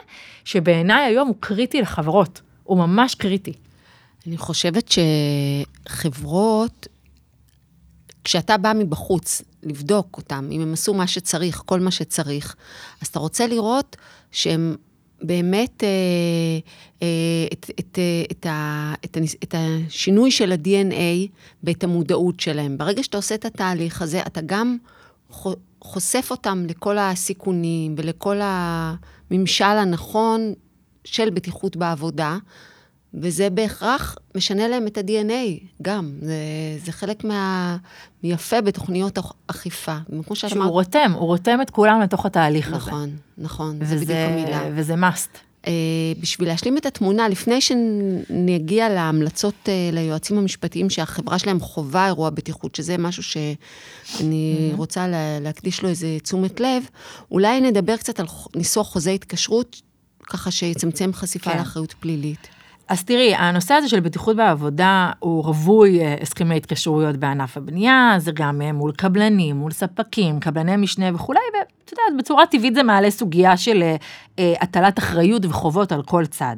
שבעיניי 0.44 1.04
היום 1.04 1.28
הוא 1.28 1.36
קריטי 1.40 1.80
לחברות, 1.80 2.40
הוא 2.64 2.78
ממש 2.78 3.14
קריטי. 3.14 3.52
אני 4.26 4.36
חושבת 4.36 4.92
שחברות, 5.88 6.86
כשאתה 8.24 8.56
בא 8.56 8.72
מבחוץ 8.74 9.42
לבדוק 9.62 10.16
אותם, 10.16 10.48
אם 10.52 10.60
הם 10.60 10.72
עשו 10.72 10.94
מה 10.94 11.06
שצריך, 11.06 11.62
כל 11.66 11.80
מה 11.80 11.90
שצריך, 11.90 12.56
אז 13.00 13.06
אתה 13.06 13.18
רוצה 13.18 13.46
לראות 13.46 13.96
שהם 14.30 14.76
באמת 15.22 15.84
אה, 15.84 15.88
אה, 17.02 17.46
את, 17.52 17.70
את, 17.80 17.98
אה, 17.98 18.24
את, 18.32 18.46
את, 19.04 19.18
את 19.44 19.54
השינוי 19.58 20.30
של 20.30 20.52
ה-DNA 20.52 21.28
ואת 21.64 21.84
המודעות 21.84 22.40
שלהם. 22.40 22.78
ברגע 22.78 23.02
שאתה 23.02 23.16
עושה 23.16 23.34
את 23.34 23.44
התהליך 23.44 24.02
הזה, 24.02 24.20
אתה 24.26 24.40
גם 24.46 24.76
חושף 25.80 26.28
אותם 26.30 26.64
לכל 26.68 26.98
הסיכונים 26.98 27.94
ולכל 27.98 28.36
הממשל 28.42 29.64
הנכון 29.64 30.52
של 31.04 31.30
בטיחות 31.30 31.76
בעבודה, 31.76 32.38
וזה 33.14 33.50
בהכרח 33.50 34.16
משנה 34.34 34.68
להם 34.68 34.86
את 34.86 34.98
ה-DNA 34.98 35.64
גם. 35.82 36.12
זה, 36.20 36.34
זה 36.84 36.92
חלק 36.92 37.24
מה... 37.24 37.76
יפה 38.22 38.60
בתוכניות 38.60 39.18
אכיפה. 39.46 39.96
כמו 40.26 40.36
שאת 40.36 40.52
אמרת... 40.52 40.62
שהוא 40.62 40.72
רותם, 40.72 41.12
הוא 41.14 41.26
רותם 41.26 41.58
את 41.62 41.70
כולם 41.70 42.00
לתוך 42.00 42.26
התהליך 42.26 42.70
נכון, 42.70 42.78
הזה. 42.78 42.90
נכון, 43.38 43.78
נכון, 43.78 43.86
זה 43.86 43.96
בדיוק 43.96 44.18
המילה. 44.18 44.62
וזה 44.74 44.94
must. 44.94 45.38
אה, 45.66 45.72
בשביל 46.20 46.48
להשלים 46.48 46.78
את 46.78 46.86
התמונה, 46.86 47.28
לפני 47.28 47.60
שנגיע 47.60 48.88
להמלצות 48.88 49.54
אה, 49.68 49.90
ליועצים 49.92 50.38
המשפטיים 50.38 50.90
שהחברה 50.90 51.38
שלהם 51.38 51.60
חווה 51.60 52.06
אירוע 52.06 52.30
בטיחות, 52.30 52.74
שזה 52.74 52.98
משהו 52.98 53.22
שאני 53.22 53.46
mm-hmm. 54.20 54.76
רוצה 54.76 55.08
לה, 55.08 55.40
להקדיש 55.40 55.82
לו 55.82 55.88
איזה 55.88 56.18
תשומת 56.22 56.60
לב, 56.60 56.82
אולי 57.30 57.60
נדבר 57.60 57.96
קצת 57.96 58.20
על 58.20 58.26
ניסוח 58.56 58.86
חוזה 58.86 59.10
התקשרות, 59.10 59.82
ככה 60.26 60.50
שיצמצם 60.50 61.10
חשיפה 61.12 61.50
כן. 61.50 61.58
לאחריות 61.58 61.92
פלילית. 62.00 62.48
אז 62.92 63.04
תראי, 63.04 63.34
הנושא 63.34 63.74
הזה 63.74 63.88
של 63.88 64.00
בטיחות 64.00 64.36
בעבודה 64.36 65.10
הוא 65.18 65.44
רווי 65.44 66.00
אה, 66.00 66.16
הסכמי 66.20 66.56
התקשרויות 66.56 67.16
בענף 67.16 67.56
הבנייה, 67.56 68.14
זה 68.18 68.32
גם 68.32 68.62
אה, 68.62 68.72
מול 68.72 68.92
קבלנים, 68.92 69.56
מול 69.56 69.70
ספקים, 69.70 70.40
קבלני 70.40 70.76
משנה 70.76 71.14
וכולי, 71.14 71.40
ואת 71.54 71.92
יודעת, 71.92 72.18
בצורה 72.18 72.46
טבעית 72.46 72.74
זה 72.74 72.82
מעלה 72.82 73.10
סוגיה 73.10 73.56
של 73.56 73.82
אה, 74.38 74.54
הטלת 74.60 74.98
אחריות 74.98 75.44
וחובות 75.44 75.92
על 75.92 76.02
כל 76.02 76.26
צד. 76.26 76.56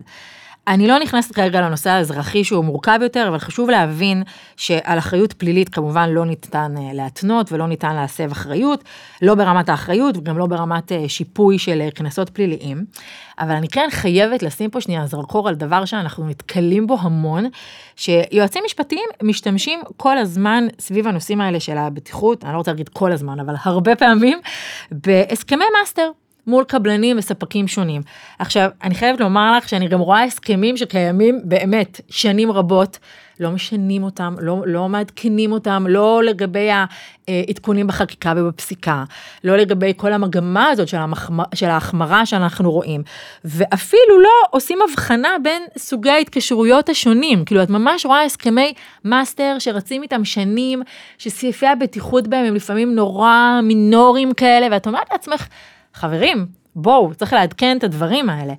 אני 0.68 0.88
לא 0.88 0.98
נכנסת 0.98 1.34
כרגע 1.34 1.60
לנושא 1.60 1.90
האזרחי 1.90 2.44
שהוא 2.44 2.64
מורכב 2.64 2.98
יותר, 3.02 3.28
אבל 3.28 3.38
חשוב 3.38 3.70
להבין 3.70 4.22
שעל 4.56 4.98
אחריות 4.98 5.32
פלילית 5.32 5.68
כמובן 5.68 6.10
לא 6.10 6.24
ניתן 6.24 6.74
אה, 6.78 6.92
להתנות 6.92 7.52
ולא 7.52 7.66
ניתן 7.66 7.94
להסב 7.94 8.30
אחריות, 8.32 8.84
לא 9.22 9.34
ברמת 9.34 9.68
האחריות 9.68 10.16
וגם 10.16 10.38
לא 10.38 10.46
ברמת 10.46 10.92
אה, 10.92 11.08
שיפוי 11.08 11.58
של 11.58 11.80
אה, 11.80 11.90
קנסות 11.90 12.30
פליליים. 12.30 12.84
אבל 13.38 13.54
אני 13.54 13.68
כן 13.68 13.88
חייבת 13.90 14.42
לשים 14.42 14.70
פה 14.70 14.80
שנייה 14.80 15.06
זרקור 15.06 15.48
על 15.48 15.54
דבר 15.54 15.84
שאנחנו 15.84 16.28
נתקלים 16.28 16.86
בו 16.86 16.96
המון, 17.00 17.44
שיועצים 17.96 18.62
משפטיים 18.66 19.08
משתמשים 19.22 19.80
כל 19.96 20.18
הזמן 20.18 20.66
סביב 20.78 21.08
הנושאים 21.08 21.40
האלה 21.40 21.60
של 21.60 21.78
הבטיחות, 21.78 22.44
אני 22.44 22.52
לא 22.52 22.58
רוצה 22.58 22.70
להגיד 22.70 22.88
כל 22.88 23.12
הזמן, 23.12 23.40
אבל 23.40 23.54
הרבה 23.62 23.96
פעמים, 23.96 24.38
בהסכמי 24.90 25.64
master. 25.80 26.10
מול 26.46 26.64
קבלנים 26.64 27.18
וספקים 27.18 27.68
שונים. 27.68 28.02
עכשיו, 28.38 28.70
אני 28.82 28.94
חייבת 28.94 29.20
לומר 29.20 29.56
לך 29.56 29.68
שאני 29.68 29.88
גם 29.88 30.00
רואה 30.00 30.24
הסכמים 30.24 30.76
שקיימים 30.76 31.40
באמת 31.44 32.00
שנים 32.08 32.52
רבות, 32.52 32.98
לא 33.40 33.50
משנים 33.50 34.02
אותם, 34.02 34.34
לא, 34.40 34.62
לא 34.66 34.88
מעדכנים 34.88 35.52
אותם, 35.52 35.86
לא 35.88 36.22
לגבי 36.24 36.68
העדכונים 37.28 37.86
בחקיקה 37.86 38.32
ובפסיקה, 38.36 39.04
לא 39.44 39.56
לגבי 39.56 39.92
כל 39.96 40.12
המגמה 40.12 40.68
הזאת 40.68 40.88
של, 40.88 40.96
המחמר, 40.96 41.44
של 41.54 41.66
ההחמרה 41.66 42.26
שאנחנו 42.26 42.72
רואים, 42.72 43.02
ואפילו 43.44 44.20
לא 44.22 44.30
עושים 44.50 44.78
הבחנה 44.90 45.36
בין 45.42 45.62
סוגי 45.78 46.10
ההתקשרויות 46.10 46.88
השונים, 46.88 47.44
כאילו 47.44 47.62
את 47.62 47.70
ממש 47.70 48.06
רואה 48.06 48.22
הסכמי 48.22 48.74
master 49.04 49.56
שרצים 49.58 50.02
איתם 50.02 50.24
שנים, 50.24 50.82
שסעיפי 51.18 51.66
הבטיחות 51.66 52.28
בהם 52.28 52.44
הם 52.44 52.54
לפעמים 52.54 52.94
נורא 52.94 53.60
מינוריים 53.62 54.34
כאלה, 54.34 54.66
ואת 54.70 54.86
אומרת 54.86 55.12
לעצמך, 55.12 55.46
חברים, 55.94 56.46
בואו, 56.76 57.14
צריך 57.14 57.32
לעדכן 57.32 57.76
את 57.78 57.84
הדברים 57.84 58.30
האלה. 58.30 58.54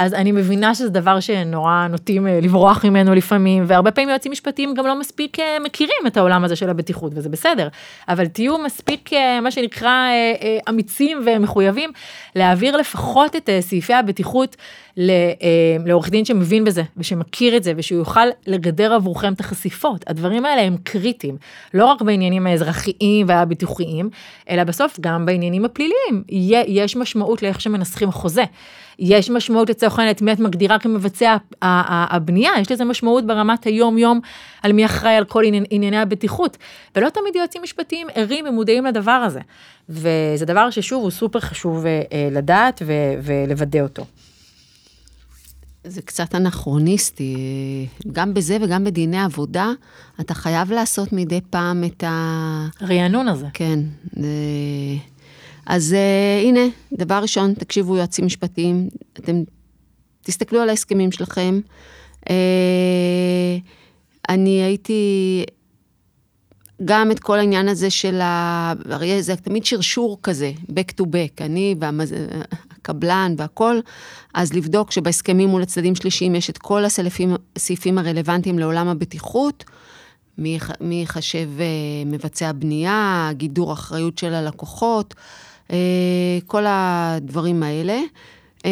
אז 0.00 0.14
אני 0.14 0.32
מבינה 0.32 0.74
שזה 0.74 0.88
דבר 0.88 1.20
שנורא 1.20 1.86
נוטים 1.90 2.26
אה, 2.26 2.38
לברוח 2.42 2.84
ממנו 2.84 3.14
לפעמים, 3.14 3.64
והרבה 3.66 3.90
פעמים 3.90 4.08
יועצים 4.08 4.32
משפטיים 4.32 4.74
גם 4.74 4.86
לא 4.86 5.00
מספיק 5.00 5.40
אה, 5.40 5.56
מכירים 5.64 6.06
את 6.06 6.16
העולם 6.16 6.44
הזה 6.44 6.56
של 6.56 6.70
הבטיחות, 6.70 7.12
וזה 7.14 7.28
בסדר. 7.28 7.68
אבל 8.08 8.26
תהיו 8.26 8.58
מספיק, 8.58 9.12
אה, 9.12 9.40
מה 9.40 9.50
שנקרא, 9.50 10.08
אמיצים 10.68 11.22
ומחויבים 11.26 11.90
להעביר 12.36 12.76
לפחות 12.76 13.36
את 13.36 13.50
סעיפי 13.60 13.94
הבטיחות 13.94 14.56
לעורך 15.86 16.10
דין 16.10 16.24
שמבין 16.24 16.64
בזה, 16.64 16.82
ושמכיר 16.96 17.56
את 17.56 17.62
זה, 17.64 17.72
ושהוא 17.76 17.98
יוכל 17.98 18.26
לגדר 18.46 18.94
עבורכם 18.94 19.32
את 19.32 19.40
החשיפות. 19.40 20.04
הדברים 20.06 20.44
האלה 20.44 20.62
הם 20.62 20.76
קריטיים, 20.82 21.36
לא 21.74 21.84
רק 21.86 22.02
בעניינים 22.02 22.46
האזרחיים 22.46 23.26
והביטוחיים, 23.28 24.10
אלא 24.50 24.64
בסוף 24.64 25.00
גם 25.00 25.26
בעניינים 25.26 25.64
הפליליים. 25.64 26.22
יש 26.68 26.96
משמעות 26.96 27.42
לאיך 27.42 27.60
שמנסחים 27.60 28.12
חוזה. 28.12 28.44
יש 28.98 29.30
משמעות 29.30 29.70
לצורך 29.70 29.98
העניין 29.98 30.16
את 30.16 30.22
מי 30.22 30.32
את 30.32 30.40
מגדירה 30.40 30.78
כמבצע 30.78 31.36
הבנייה, 31.62 32.50
יש 32.60 32.72
לזה 32.72 32.84
משמעות 32.84 33.26
ברמת 33.26 33.64
היום-יום 33.64 34.20
על 34.62 34.72
מי 34.72 34.86
אחראי 34.86 35.14
על 35.14 35.24
כל 35.24 35.44
ענייני 35.70 35.98
הבטיחות. 35.98 36.56
ולא 36.96 37.08
תמיד 37.08 37.36
יועצים 37.36 37.62
משפטיים 37.62 38.06
ערים 38.14 38.44
ומודעים 38.48 38.84
לדבר 38.84 39.10
הזה. 39.10 39.40
וזה 39.88 40.44
דבר 40.46 40.70
ששוב 40.70 41.02
הוא 41.02 41.10
סופר 41.10 41.40
חשוב 41.40 41.86
אה, 41.86 42.28
לדעת 42.32 42.82
ולוודא 43.22 43.80
אותו. 43.80 44.04
זה 45.84 46.02
קצת 46.02 46.34
אנכרוניסטי, 46.34 47.36
גם 48.12 48.34
בזה 48.34 48.56
וגם 48.60 48.84
בדיני 48.84 49.20
עבודה, 49.20 49.70
אתה 50.20 50.34
חייב 50.34 50.72
לעשות 50.72 51.12
מדי 51.12 51.40
פעם 51.50 51.84
את 51.84 52.04
ה... 52.04 52.66
רענון 52.82 53.28
הזה. 53.28 53.46
כן. 53.54 53.78
זה... 54.12 54.28
אז 55.70 55.92
uh, 55.92 56.46
הנה, 56.46 56.60
דבר 56.92 57.18
ראשון, 57.22 57.54
תקשיבו 57.54 57.96
יועצים 57.96 58.26
משפטיים, 58.26 58.88
אתם 59.12 59.42
תסתכלו 60.22 60.60
על 60.60 60.68
ההסכמים 60.68 61.12
שלכם. 61.12 61.60
Uh, 62.20 62.30
אני 64.28 64.62
הייתי, 64.62 65.44
גם 66.84 67.10
את 67.10 67.20
כל 67.20 67.38
העניין 67.38 67.68
הזה 67.68 67.90
של 67.90 68.20
ה... 68.20 68.72
הרי 68.90 69.22
זה 69.22 69.36
תמיד 69.36 69.64
שרשור 69.64 70.18
כזה, 70.22 70.52
back 70.68 71.00
to 71.00 71.04
back, 71.04 71.44
אני 71.44 71.74
והקבלן 71.80 73.34
והכל, 73.38 73.80
אז 74.34 74.52
לבדוק 74.52 74.90
שבהסכמים 74.90 75.48
מול 75.48 75.62
הצדדים 75.62 75.94
שלישיים 75.94 76.34
יש 76.34 76.50
את 76.50 76.58
כל 76.58 76.84
הסעיפים, 76.84 77.98
הרלוונטיים 77.98 78.58
לעולם 78.58 78.88
הבטיחות. 78.88 79.64
מי 80.38 80.58
ייחשב 80.90 81.48
uh, 81.58 82.08
מבצע 82.08 82.52
בנייה, 82.52 83.30
גידור 83.32 83.72
אחריות 83.72 84.18
של 84.18 84.34
הלקוחות, 84.34 85.14
אה, 85.14 85.49
כל 86.46 86.64
הדברים 86.66 87.62
האלה. 87.62 88.00
אה, 88.64 88.70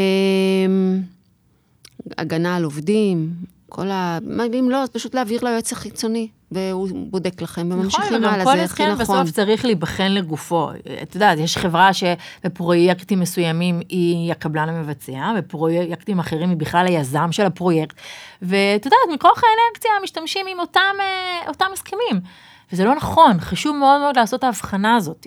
הגנה 2.18 2.56
על 2.56 2.64
עובדים, 2.64 3.30
כל 3.68 3.90
ה... 3.90 4.18
אם 4.58 4.70
לא, 4.70 4.82
אז 4.82 4.88
פשוט 4.88 5.14
להעביר 5.14 5.40
ליועץ 5.44 5.72
החיצוני, 5.72 6.28
והוא 6.52 6.88
בודק 7.10 7.42
לכם, 7.42 7.68
וממשיכים 7.72 8.24
הלאה, 8.24 8.44
זה 8.44 8.64
הכי 8.64 8.82
נכון. 8.82 8.96
כל 8.96 8.98
הסכם 8.98 8.98
בסוף 8.98 9.30
צריך 9.30 9.64
להיבחן 9.64 10.12
לגופו. 10.12 10.70
את 11.02 11.14
יודעת, 11.14 11.38
יש 11.38 11.58
חברה 11.58 11.90
שבפרויקטים 11.92 13.20
מסוימים 13.20 13.80
היא 13.88 14.32
הקבלן 14.32 14.68
המבצע, 14.68 15.32
בפרויקטים 15.38 16.18
אחרים 16.18 16.48
היא 16.48 16.56
בכלל 16.56 16.86
היזם 16.86 17.32
של 17.32 17.46
הפרויקט, 17.46 17.96
ואת 18.42 18.84
יודעת, 18.84 18.98
מכוח 19.14 19.42
האנרקציה 19.44 19.90
משתמשים 20.02 20.46
עם 20.46 20.60
אותם, 20.60 20.80
אה, 21.00 21.48
אותם 21.48 21.66
הסכמים. 21.72 22.20
וזה 22.72 22.84
לא 22.84 22.94
נכון, 22.94 23.40
חשוב 23.40 23.76
מאוד 23.76 24.00
מאוד 24.00 24.16
לעשות 24.16 24.38
את 24.38 24.44
ההבחנה 24.44 24.96
הזאת. 24.96 25.26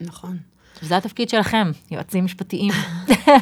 נכון. 0.00 0.51
וזה 0.82 0.96
התפקיד 0.96 1.28
שלכם, 1.28 1.70
יועצים 1.90 2.24
משפטיים. 2.24 2.72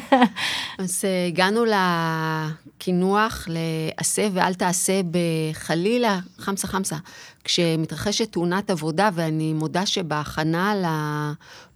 אז 0.79 1.01
אה, 1.05 1.27
הגענו 1.27 1.63
לקינוח, 1.65 3.47
לעשה 3.49 4.27
ואל 4.33 4.53
תעשה 4.53 5.01
בחלילה, 5.11 6.19
חמסה 6.37 6.67
חמסה. 6.67 6.95
כשמתרחשת 7.43 8.31
תאונת 8.31 8.69
עבודה, 8.69 9.09
ואני 9.13 9.53
מודה 9.53 9.85
שבהכנה 9.85 10.73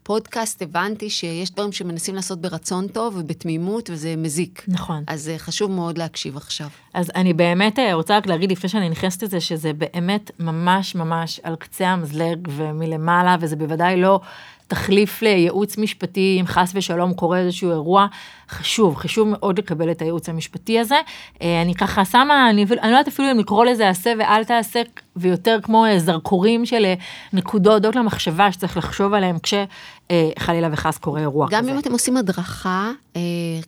לפודקאסט 0.01 0.61
הבנתי 0.61 1.09
שיש 1.09 1.51
דברים 1.51 1.71
שמנסים 1.71 2.15
לעשות 2.15 2.41
ברצון 2.41 2.87
טוב 2.87 3.15
ובתמימות, 3.17 3.89
וזה 3.89 4.15
מזיק. 4.17 4.65
נכון. 4.67 5.03
אז 5.07 5.29
אה, 5.29 5.37
חשוב 5.37 5.71
מאוד 5.71 5.97
להקשיב 5.97 6.37
עכשיו. 6.37 6.67
אז 6.93 7.11
אני 7.15 7.33
באמת 7.33 7.79
אה, 7.79 7.93
רוצה 7.93 8.17
רק 8.17 8.27
להגיד, 8.27 8.51
לפני 8.51 8.69
שאני 8.69 8.89
נכנסת 8.89 9.23
לזה, 9.23 9.39
שזה 9.39 9.71
באמת 9.73 10.31
ממש 10.39 10.95
ממש 10.95 11.39
על 11.43 11.55
קצה 11.55 11.87
המזלג 11.87 12.47
ומלמעלה, 12.51 13.35
וזה 13.39 13.55
בוודאי 13.55 14.01
לא... 14.01 14.19
תחליף 14.67 15.21
לייעוץ 15.21 15.77
משפטי, 15.77 16.37
אם 16.41 16.47
חס 16.47 16.71
ושלום 16.75 17.13
קורה 17.13 17.39
איזשהו 17.39 17.71
אירוע, 17.71 18.07
חשוב, 18.49 18.95
חשוב 18.95 19.27
מאוד 19.27 19.59
לקבל 19.59 19.91
את 19.91 20.01
הייעוץ 20.01 20.29
המשפטי 20.29 20.79
הזה. 20.79 20.95
אה, 21.41 21.61
אני 21.61 21.75
ככה 21.75 22.05
שמה, 22.05 22.49
אני, 22.49 22.63
אני 22.63 22.91
לא 22.91 22.97
יודעת 22.97 23.07
אפילו 23.07 23.31
אם 23.31 23.39
לקרוא 23.39 23.65
לזה 23.65 23.89
עשה 23.89 24.13
ואל 24.19 24.43
תעשה, 24.43 24.81
ויותר 25.15 25.59
כמו 25.63 25.85
אה, 25.85 25.99
זרקורים 25.99 26.65
של 26.65 26.85
אה, 26.85 26.93
נקודות, 27.33 27.95
למחשבה 27.95 28.51
שצריך 28.51 28.77
לחשוב 28.77 29.13
עליהם 29.13 29.37
כשחלילה 29.39 30.69
וחס 30.71 30.97
קורה 30.97 31.21
אירוע 31.21 31.47
גם 31.49 31.61
כזה. 31.61 31.69
גם 31.69 31.73
אם 31.75 31.81
אתם 31.81 31.91
עושים 31.91 32.17
הדרכה, 32.17 32.91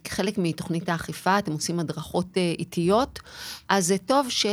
כחלק 0.04 0.38
מתוכנית 0.38 0.90
האכיפה, 0.90 1.40
אתם 1.40 1.52
עושים 1.52 1.80
הדרכות 1.80 2.38
איטיות, 2.60 3.20
אז 3.70 3.88
זה 3.88 3.98
טוב 3.98 4.30
ש... 4.30 4.46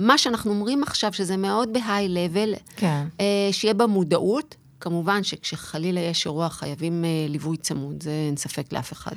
מה 0.00 0.18
שאנחנו 0.18 0.50
אומרים 0.50 0.82
עכשיו, 0.82 1.12
שזה 1.12 1.36
מאוד 1.36 1.72
בהיי-לבל, 1.72 2.54
כן. 2.76 3.06
שיהיה 3.52 3.74
במודעות, 3.74 4.54
כמובן 4.80 5.22
שכשחלילה 5.22 6.00
יש 6.00 6.26
אירוע 6.26 6.48
חייבים 6.48 7.04
אה, 7.04 7.26
ליווי 7.28 7.56
צמוד, 7.56 8.02
זה 8.02 8.10
אין 8.10 8.36
ספק 8.36 8.72
לאף 8.72 8.92
אחד. 8.92 9.14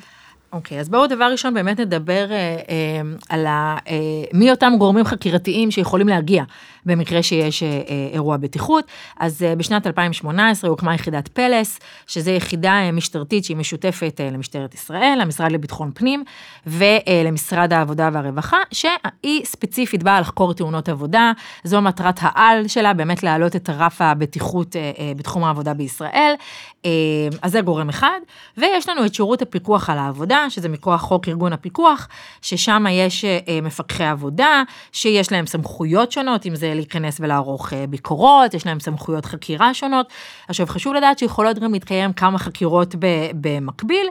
אוקיי, 0.53 0.77
okay, 0.77 0.81
אז 0.81 0.89
בואו 0.89 1.07
דבר 1.07 1.25
ראשון 1.31 1.53
באמת 1.53 1.79
נדבר 1.79 2.31
אה, 2.31 2.37
אה, 2.69 3.01
על 3.29 3.45
ה, 3.45 3.77
אה, 3.87 4.23
מי 4.33 4.51
אותם 4.51 4.73
גורמים 4.79 5.05
חקירתיים 5.05 5.71
שיכולים 5.71 6.07
להגיע 6.07 6.43
במקרה 6.85 7.23
שיש 7.23 7.63
אה, 7.63 7.67
אה, 7.67 8.09
אירוע 8.13 8.37
בטיחות. 8.37 8.85
אז 9.19 9.43
אה, 9.43 9.55
בשנת 9.55 9.87
2018 9.87 10.69
הוקמה 10.69 10.95
יחידת 10.95 11.27
פלס, 11.27 11.79
שזו 12.07 12.31
יחידה 12.31 12.91
משטרתית 12.93 13.45
שהיא 13.45 13.57
משותפת 13.57 14.21
למשטרת 14.31 14.73
ישראל, 14.73 15.17
למשרד 15.21 15.51
לביטחון 15.51 15.91
פנים 15.95 16.23
ולמשרד 16.67 17.73
העבודה 17.73 18.09
והרווחה, 18.13 18.57
שהיא 18.71 19.45
ספציפית 19.45 20.03
באה 20.03 20.21
לחקור 20.21 20.53
תאונות 20.53 20.89
עבודה, 20.89 21.31
זו 21.63 21.81
מטרת 21.81 22.19
העל 22.21 22.67
שלה, 22.67 22.93
באמת 22.93 23.23
להעלות 23.23 23.55
את 23.55 23.69
רף 23.69 24.01
הבטיחות 24.01 24.75
בתחום 25.17 25.43
העבודה 25.43 25.73
בישראל. 25.73 26.33
אז 27.41 27.51
זה 27.51 27.61
גורם 27.61 27.89
אחד, 27.89 28.19
ויש 28.57 28.89
לנו 28.89 29.05
את 29.05 29.13
שירות 29.13 29.41
הפיקוח 29.41 29.89
על 29.89 29.97
העבודה, 29.97 30.21
עבודה, 30.21 30.49
שזה 30.49 30.69
מכוח 30.69 31.01
חוק 31.01 31.27
ארגון 31.27 31.53
הפיקוח, 31.53 32.07
ששם 32.41 32.85
יש 32.91 33.25
מפקחי 33.63 34.03
עבודה, 34.03 34.63
שיש 34.91 35.31
להם 35.31 35.45
סמכויות 35.45 36.11
שונות, 36.11 36.45
אם 36.45 36.55
זה 36.55 36.70
להיכנס 36.75 37.17
ולערוך 37.19 37.73
אה, 37.73 37.87
ביקורות, 37.87 38.53
יש 38.53 38.65
להם 38.65 38.79
סמכויות 38.79 39.25
חקירה 39.25 39.73
שונות. 39.73 40.07
עכשיו, 40.47 40.67
חשוב 40.67 40.93
לדעת 40.93 41.19
שיכולות 41.19 41.59
גם 41.59 41.73
להתקיים 41.73 42.13
כמה 42.13 42.37
חקירות 42.37 42.95
במקביל. 43.41 44.07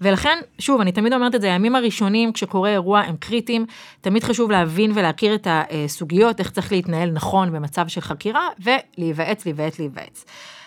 ולכן, 0.00 0.38
שוב, 0.58 0.80
אני 0.80 0.92
תמיד 0.92 1.12
אומרת 1.12 1.34
את 1.34 1.40
זה, 1.40 1.52
הימים 1.52 1.76
הראשונים 1.76 2.32
כשקורה 2.32 2.70
אירוע 2.70 3.00
הם 3.00 3.16
קריטיים, 3.16 3.66
תמיד 4.00 4.24
חשוב 4.24 4.50
להבין 4.50 4.92
ולהכיר 4.94 5.34
את 5.34 5.46
הסוגיות, 5.50 6.40
איך 6.40 6.50
צריך 6.50 6.72
להתנהל 6.72 7.10
נכון 7.10 7.52
במצב 7.52 7.88
של 7.88 8.00
חקירה, 8.00 8.48
ולהיוועץ, 8.60 9.46
להיוועץ, 9.46 9.78
להיוועץ. 9.78 10.24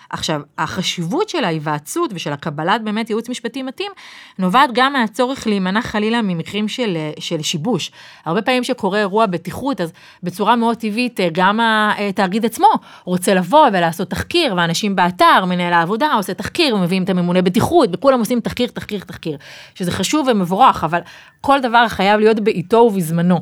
עכשיו, 0.09 0.41
החשיבות 0.57 1.29
של 1.29 1.43
ההיוועצות 1.43 2.12
ושל 2.13 2.33
הקבלת 2.33 2.83
באמת 2.83 3.09
ייעוץ 3.09 3.29
משפטי 3.29 3.63
מתאים, 3.63 3.91
נובעת 4.39 4.69
גם 4.74 4.93
מהצורך 4.93 5.47
להימנע 5.47 5.81
חלילה 5.81 6.21
ממקרים 6.21 6.67
של, 6.67 6.97
של 7.19 7.41
שיבוש. 7.41 7.91
הרבה 8.25 8.41
פעמים 8.41 8.63
שקורה 8.63 9.00
אירוע 9.00 9.25
בטיחות, 9.25 9.81
אז 9.81 9.93
בצורה 10.24 10.55
מאוד 10.55 10.77
טבעית, 10.77 11.19
גם 11.31 11.59
התאגיד 12.00 12.45
עצמו 12.45 12.69
רוצה 13.05 13.33
לבוא 13.33 13.67
ולעשות 13.67 14.09
תחקיר, 14.09 14.53
ואנשים 14.57 14.95
באתר, 14.95 15.45
מנהל 15.45 15.74
העבודה 15.74 16.13
עושה 16.13 16.33
תחקיר, 16.33 16.75
ומביאים 16.75 17.03
את 17.03 17.09
הממונה 17.09 17.41
בטיחות, 17.41 17.89
וכולם 17.93 18.19
עושים 18.19 18.39
תחקיר, 18.39 18.69
תחקיר, 18.69 19.00
תחקיר, 19.00 19.38
שזה 19.75 19.91
חשוב 19.91 20.27
ומבורך, 20.27 20.83
אבל 20.83 21.00
כל 21.41 21.59
דבר 21.59 21.88
חייב 21.88 22.19
להיות 22.19 22.39
בעיתו 22.39 22.77
ובזמנו. 22.77 23.41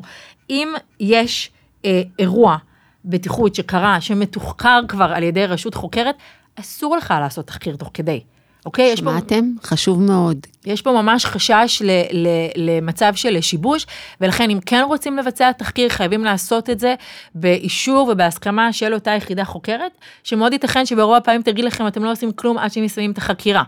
אם 0.50 0.72
יש 1.00 1.50
אה, 1.84 2.02
אירוע, 2.18 2.56
בטיחות 3.04 3.54
שקרה, 3.54 4.00
שמתוחקר 4.00 4.80
כבר 4.88 5.12
על 5.14 5.22
ידי 5.22 5.46
רשות 5.46 5.74
חוקרת, 5.74 6.14
אסור 6.60 6.96
לך 6.96 7.14
לעשות 7.20 7.46
תחקיר 7.46 7.76
תוך 7.76 7.90
כדי. 7.94 8.20
אוקיי? 8.66 8.96
שמעתם? 8.96 9.50
פה... 9.60 9.68
חשוב 9.68 10.02
מאוד. 10.02 10.46
יש 10.66 10.82
פה 10.82 10.92
ממש 10.92 11.24
חשש 11.24 11.82
ל, 11.84 11.90
ל, 12.12 12.28
למצב 12.56 13.12
של 13.14 13.40
שיבוש, 13.40 13.86
ולכן 14.20 14.50
אם 14.50 14.58
כן 14.66 14.82
רוצים 14.86 15.16
לבצע 15.16 15.52
תחקיר, 15.52 15.88
חייבים 15.88 16.24
לעשות 16.24 16.70
את 16.70 16.80
זה 16.80 16.94
באישור 17.34 18.08
ובהסכמה 18.12 18.72
של 18.72 18.94
אותה 18.94 19.10
יחידה 19.10 19.44
חוקרת, 19.44 19.92
שמאוד 20.24 20.52
ייתכן 20.52 20.86
שברוב 20.86 21.14
הפעמים 21.14 21.42
תגיד 21.42 21.64
לכם, 21.64 21.86
אתם 21.86 22.04
לא 22.04 22.12
עושים 22.12 22.32
כלום 22.32 22.58
עד 22.58 22.72
שהם 22.72 22.84
מסיימים 22.84 23.10
את 23.10 23.18
החקירה. 23.18 23.62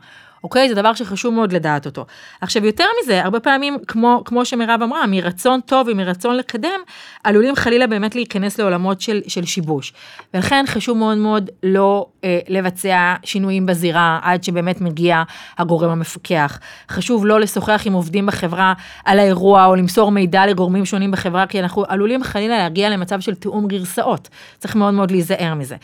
אוקיי? 0.47 0.69
זה 0.69 0.75
דבר 0.75 0.95
שחשוב 0.95 1.35
מאוד 1.35 1.53
לדעת 1.53 1.87
אותו. 1.87 2.07
עכשיו, 2.41 2.65
יותר 2.65 2.85
מזה, 3.03 3.25
הרבה 3.25 3.41
פעמים, 3.41 3.79
כמו, 3.87 4.23
כמו 4.25 4.45
שמירב 4.45 4.83
אמרה, 4.83 5.07
מרצון 5.07 5.61
טוב 5.61 5.89
ומרצון 5.91 6.37
לקדם, 6.37 6.81
עלולים 7.25 7.57
חלילה 7.57 7.87
באמת 7.87 8.15
להיכנס 8.15 8.59
לעולמות 8.59 9.01
של, 9.01 9.21
של 9.29 9.45
שיבוש. 9.45 9.93
ולכן 10.35 10.65
חשוב 10.67 10.99
מאוד 10.99 11.19
מאוד 11.19 11.51
לא 11.63 12.07
אה, 12.25 12.39
לבצע 12.49 13.15
שינויים 13.25 13.67
בזירה 13.67 14.19
עד 14.23 14.45
שבאמת 14.45 14.81
מגיע 14.81 15.23
הגורם 15.59 15.91
המפקח. 15.91 16.59
חשוב 16.91 17.27
לא 17.27 17.41
לשוחח 17.41 17.83
עם 17.85 17.93
עובדים 17.93 18.27
בחברה 18.27 18.73
על 19.05 19.19
האירוע 19.19 19.65
או 19.65 19.77
למסור 19.77 20.11
מידע 20.11 20.47
לגורמים 20.47 20.85
שונים 20.85 21.11
בחברה, 21.11 21.47
כי 21.47 21.61
אנחנו 21.61 21.85
עלולים 21.89 22.25
חלילה 22.25 22.59
להגיע 22.59 22.91
למצב 22.91 23.21
של 23.21 23.35
תיאום 23.35 23.69
גרסאות. 23.69 24.29
צריך 24.59 24.77
מאוד 24.77 24.95
מאוד 24.95 25.11
להיזהר 25.11 25.55
מזה. 25.55 25.77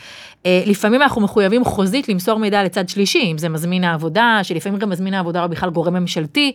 אה, 0.45 0.63
לפעמים 0.65 1.01
אנחנו 1.01 1.21
מחויבים 1.21 1.65
חוזית 1.65 2.09
למסור 2.09 2.39
מידע 2.39 2.63
לצד 2.63 2.89
שלישי, 2.89 3.31
אם 3.31 3.37
זה 3.37 3.49
מזמין 3.49 3.83
העבודה, 3.83 4.39
שלפעמים 4.53 4.79
גם 4.79 4.89
מזמין 4.89 5.13
העבודה 5.13 5.41
הוא 5.41 5.47
בכלל 5.47 5.69
גורם 5.69 5.93
ממשלתי, 5.93 6.51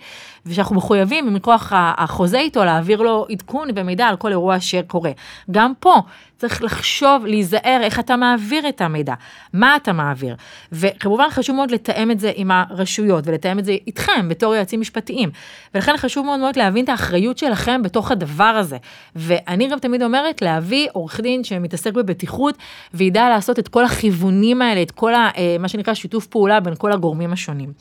ושאנחנו 0.46 0.76
מחויבים 0.76 1.34
מכוח 1.34 1.72
החוזה 1.76 2.38
איתו 2.38 2.64
להעביר 2.64 3.02
לו 3.02 3.26
עדכון 3.30 3.68
ומידע 3.74 4.06
על 4.06 4.16
כל 4.16 4.30
אירוע 4.30 4.60
שקורה. 4.60 5.10
גם 5.50 5.72
פה 5.80 6.00
צריך 6.38 6.62
לחשוב, 6.62 7.26
להיזהר 7.26 7.80
איך 7.82 8.00
אתה 8.00 8.16
מעביר 8.16 8.68
את 8.68 8.80
המידע, 8.80 9.14
מה 9.52 9.76
אתה 9.76 9.92
מעביר. 9.92 10.36
וכמובן 10.72 11.26
חשוב 11.30 11.56
מאוד 11.56 11.70
לתאם 11.70 12.10
את 12.10 12.20
זה 12.20 12.32
עם 12.34 12.50
הרשויות 12.50 13.26
ולתאם 13.26 13.58
את 13.58 13.64
זה 13.64 13.76
איתכם 13.86 14.28
בתור 14.28 14.54
יועצים 14.54 14.80
משפטיים. 14.80 15.30
ולכן 15.74 15.96
חשוב 15.96 16.26
מאוד 16.26 16.40
מאוד 16.40 16.56
להבין 16.56 16.84
את 16.84 16.88
האחריות 16.88 17.38
שלכם 17.38 17.82
בתוך 17.82 18.10
הדבר 18.10 18.44
הזה. 18.44 18.76
ואני 19.16 19.68
גם 19.68 19.78
תמיד 19.78 20.02
אומרת 20.02 20.42
להביא 20.42 20.88
עורך 20.92 21.20
דין 21.20 21.44
שמתעסק 21.44 21.92
בבטיחות 21.92 22.54
וידע 22.94 23.28
לעשות 23.28 23.58
את 23.58 23.68
כל 23.68 23.84
הכיוונים 23.84 24.62
האלה, 24.62 24.82
את 24.82 24.90
כל 24.90 25.14
ה, 25.14 25.30
אה, 25.36 25.56
מה 25.58 25.68
שנקרא 25.68 25.94
שיתוף 25.94 26.26
פעולה 26.26 26.60
בין 26.60 26.74
כל 26.78 26.92
הגורמים 26.92 27.32
השונים. 27.32 27.72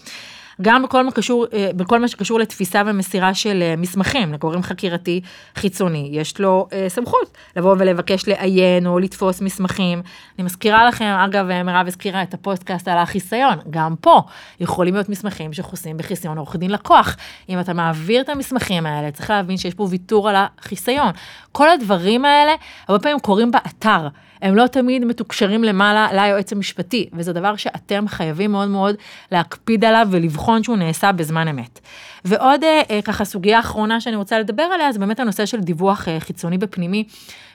גם 0.61 0.83
בכל 0.83 1.03
מה, 1.03 1.11
קשור, 1.11 1.45
אה, 1.53 1.69
בכל 1.75 1.99
מה 1.99 2.07
שקשור 2.07 2.39
לתפיסה 2.39 2.81
ומסירה 2.85 3.33
של 3.33 3.61
אה, 3.61 3.75
מסמכים 3.77 4.33
לגורם 4.33 4.61
חקירתי 4.61 5.21
חיצוני. 5.55 6.09
יש 6.11 6.39
לו 6.39 6.67
אה, 6.73 6.85
סמכות 6.89 7.37
לבוא 7.55 7.75
ולבקש 7.79 8.27
לעיין 8.27 8.87
או 8.87 8.99
לתפוס 8.99 9.41
מסמכים. 9.41 10.01
אני 10.37 10.45
מזכירה 10.45 10.87
לכם, 10.87 11.05
אגב, 11.05 11.45
מירב 11.63 11.87
הזכירה 11.87 12.23
את 12.23 12.33
הפודקאסט 12.33 12.87
על 12.87 12.97
החיסיון, 12.97 13.57
גם 13.69 13.95
פה 14.01 14.21
יכולים 14.59 14.93
להיות 14.93 15.09
מסמכים 15.09 15.53
שחוסים 15.53 15.97
בחיסיון 15.97 16.37
עורך 16.37 16.55
דין 16.55 16.71
לקוח. 16.71 17.15
אם 17.49 17.59
אתה 17.59 17.73
מעביר 17.73 18.21
את 18.21 18.29
המסמכים 18.29 18.85
האלה, 18.85 19.11
צריך 19.11 19.29
להבין 19.29 19.57
שיש 19.57 19.73
פה 19.73 19.87
ויתור 19.89 20.29
על 20.29 20.35
החיסיון. 20.37 21.11
כל 21.57 21.69
הדברים 21.69 22.25
האלה, 22.25 22.55
הרבה 22.87 23.03
פעמים 23.03 23.19
קורים 23.19 23.51
באתר. 23.51 24.07
הם 24.41 24.55
לא 24.55 24.67
תמיד 24.67 25.05
מתוקשרים 25.05 25.63
למעלה 25.63 26.07
ליועץ 26.13 26.51
המשפטי, 26.53 27.09
וזה 27.13 27.33
דבר 27.33 27.55
שאתם 27.55 28.07
חייבים 28.07 28.51
מאוד 28.51 28.67
מאוד 28.67 28.95
להקפיד 29.31 29.85
עליו 29.85 30.07
ולבחון 30.11 30.63
שהוא 30.63 30.77
נעשה 30.77 31.11
בזמן 31.11 31.47
אמת. 31.47 31.79
ועוד 32.25 32.63
אה, 32.63 32.81
אה, 32.91 33.01
ככה 33.01 33.25
סוגיה 33.25 33.59
אחרונה 33.59 34.01
שאני 34.01 34.15
רוצה 34.15 34.39
לדבר 34.39 34.63
עליה, 34.63 34.91
זה 34.91 34.99
באמת 34.99 35.19
הנושא 35.19 35.45
של 35.45 35.59
דיווח 35.59 36.07
אה, 36.07 36.19
חיצוני 36.19 36.57
בפנימי, 36.57 37.03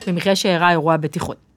במקרה 0.07 0.35
שאירע 0.35 0.69
אירוע 0.69 0.97
בטיחות. 0.97 1.52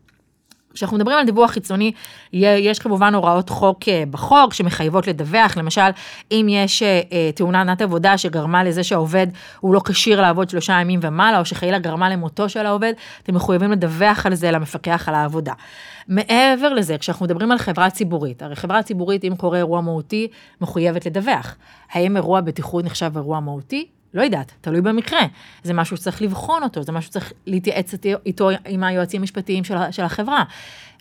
כשאנחנו 0.76 0.96
מדברים 0.96 1.18
על 1.18 1.24
דיווח 1.26 1.50
חיצוני, 1.50 1.92
יש 2.32 2.78
כמובן 2.78 3.14
הוראות 3.14 3.48
חוק 3.48 3.88
אה, 3.88 4.04
בחוק 4.10 4.54
שמחייבות 4.54 5.06
לדווח, 5.06 5.56
למשל, 5.56 5.90
אם 6.32 6.46
יש 6.50 6.82
אה, 6.82 7.00
אה, 7.12 7.30
תאונת 7.34 7.82
עבודה 7.82 8.18
שגרמה 8.18 8.64
לזה 8.64 8.84
שהעובד 8.84 9.26
הוא 9.60 9.74
לא 9.74 9.80
כשיר 9.84 10.20
לעבוד 10.20 10.50
שלושה 10.50 10.72
ימים 10.72 11.00
ומעלה, 11.02 11.38
או 11.38 11.44
שחלילה 11.44 11.78
גרמה 11.78 12.10
למותו 12.10 12.48
של 12.48 12.66
העובד, 12.66 12.92
אתם 13.22 13.34
מחויבים 13.34 13.72
לדווח 13.72 14.26
על 14.26 14.34
זה 14.34 14.50
למפקח 14.50 15.08
על 15.08 15.14
העבודה. 15.14 15.52
מעבר 16.08 16.74
לזה, 16.74 16.98
כשאנחנו 16.98 17.24
מדברים 17.24 17.52
על 17.52 17.58
חברה 17.58 17.90
ציבורית, 17.90 18.42
הרי 18.42 18.56
חברה 18.56 18.82
ציבורית, 18.82 19.24
אם 19.24 19.36
קורה 19.36 19.58
אירוע 19.58 19.80
מהותי, 19.80 20.28
מחויבת 20.60 21.06
לדווח. 21.06 21.56
האם 21.92 22.16
אירוע 22.16 22.40
בטיחות 22.40 22.84
נחשב 22.84 23.12
אירוע 23.16 23.40
מהותי? 23.40 23.86
לא 24.16 24.22
יודעת, 24.22 24.52
תלוי 24.60 24.80
במקרה. 24.80 25.20
זה 25.62 25.74
משהו 25.74 25.96
שצריך 25.96 26.22
לבחון 26.22 26.62
אותו, 26.62 26.82
זה 26.82 26.92
משהו 26.92 27.10
שצריך 27.10 27.32
להתייעץ 27.46 27.94
איתו 28.26 28.48
עם 28.66 28.84
היועצים 28.84 29.20
המשפטיים 29.20 29.64
של, 29.64 29.74
של 29.90 30.02
החברה. 30.02 30.44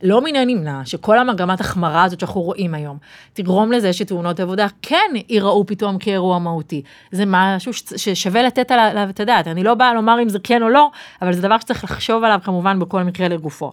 לא 0.03 0.21
מן 0.23 0.35
הנמנע 0.35 0.81
שכל 0.85 1.17
המגמת 1.17 1.61
החמרה 1.61 2.03
הזאת 2.03 2.19
שאנחנו 2.19 2.41
רואים 2.41 2.73
היום, 2.73 2.97
תגרום 3.33 3.71
לזה 3.71 3.93
שתאונות 3.93 4.39
עבודה 4.39 4.67
כן 4.81 5.11
ייראו 5.29 5.65
פתאום 5.65 5.97
כאירוע 5.97 6.39
מהותי. 6.39 6.81
זה 7.11 7.23
משהו 7.27 7.73
ששווה 7.73 8.43
לתת 8.43 8.71
עליו 8.71 9.09
את 9.09 9.19
הדעת. 9.19 9.47
אני 9.47 9.63
לא 9.63 9.73
באה 9.73 9.93
לומר 9.93 10.21
אם 10.21 10.29
זה 10.29 10.39
כן 10.43 10.63
או 10.63 10.69
לא, 10.69 10.91
אבל 11.21 11.33
זה 11.33 11.41
דבר 11.41 11.59
שצריך 11.59 11.83
לחשוב 11.83 12.23
עליו 12.23 12.39
כמובן 12.43 12.79
בכל 12.79 13.03
מקרה 13.03 13.27
לגופו. 13.27 13.71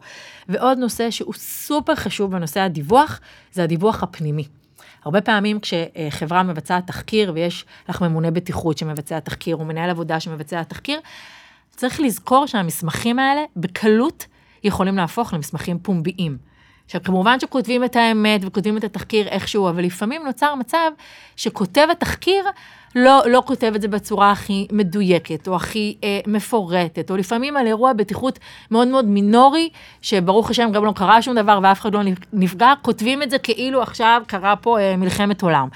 ועוד 0.49 0.79
נושא 0.79 1.11
שהוא 1.11 1.35
סופר 1.35 1.95
חשוב 1.95 2.31
בנושא 2.31 2.61
הדיווח, 2.61 3.21
זה 3.53 3.63
הדיווח 3.63 4.03
הפנימי. 4.03 4.62
הרבה 5.05 5.21
פעמים 5.21 5.59
כשחברה 5.61 6.43
מבצעת 6.43 6.87
תחקיר 6.87 7.33
ויש 7.35 7.65
לך 7.89 8.03
ממונה 8.03 8.31
בטיחות 8.31 8.79
שמבצע 8.79 9.21
תחקיר, 9.21 9.57
או 9.57 9.65
מנהל 9.65 9.91
עבודה 9.91 10.21
שמבצע 10.21 10.63
תחקיר, 10.63 11.01
צריך 11.71 12.01
לזכור 12.01 12.47
שהמסמכים 12.47 13.19
האלה 13.19 13.43
בקלות 13.57 14.27
יכולים 14.65 14.97
להפוך 14.97 15.35
למסמכים 15.35 15.79
פומביים. 15.79 16.52
עכשיו, 16.85 17.03
כמובן 17.03 17.41
שכותבים 17.41 17.85
את 17.85 17.97
האמת 17.97 18.41
וכותבים 18.45 18.77
את 18.77 18.85
התחקיר 18.85 19.29
איכשהו, 19.29 19.69
אבל 19.69 19.85
לפעמים 19.85 20.23
נוצר 20.25 20.55
מצב 20.55 20.91
שכותב 21.37 21.87
התחקיר 21.91 22.45
לא, 22.95 23.23
לא 23.27 23.43
כותב 23.47 23.73
את 23.75 23.83
זה 23.83 23.89
בצורה 23.89 24.31
הכי 24.31 24.67
מדויקת, 24.73 25.49
או 25.49 25.57
הכי 25.57 25.97
אה, 26.05 26.21
מפורטת, 26.27 27.11
או 27.11 27.17
לפעמים 27.17 27.57
על 27.57 27.67
אירוע 27.67 27.93
בטיחות 27.93 28.39
מאוד 28.71 28.89
מאוד 28.89 29.05
מינורי, 29.05 29.69
שברוך 30.03 30.51
השם 30.51 30.71
גם 30.73 30.85
לא 30.85 30.93
קרה 30.97 31.23
שום 31.23 31.35
דבר 31.35 31.61
ואף 31.63 31.81
אחד 31.81 31.95
לא 31.95 32.01
נפגע, 32.33 32.73
כותבים 32.83 33.23
את 33.23 33.31
זה 33.31 33.39
כאילו 33.39 33.83
עכשיו 33.83 34.23
קרה 34.27 34.57
פה 34.57 34.81
אה, 34.81 34.97
מלחמת 34.97 35.43
עולם. 35.43 35.69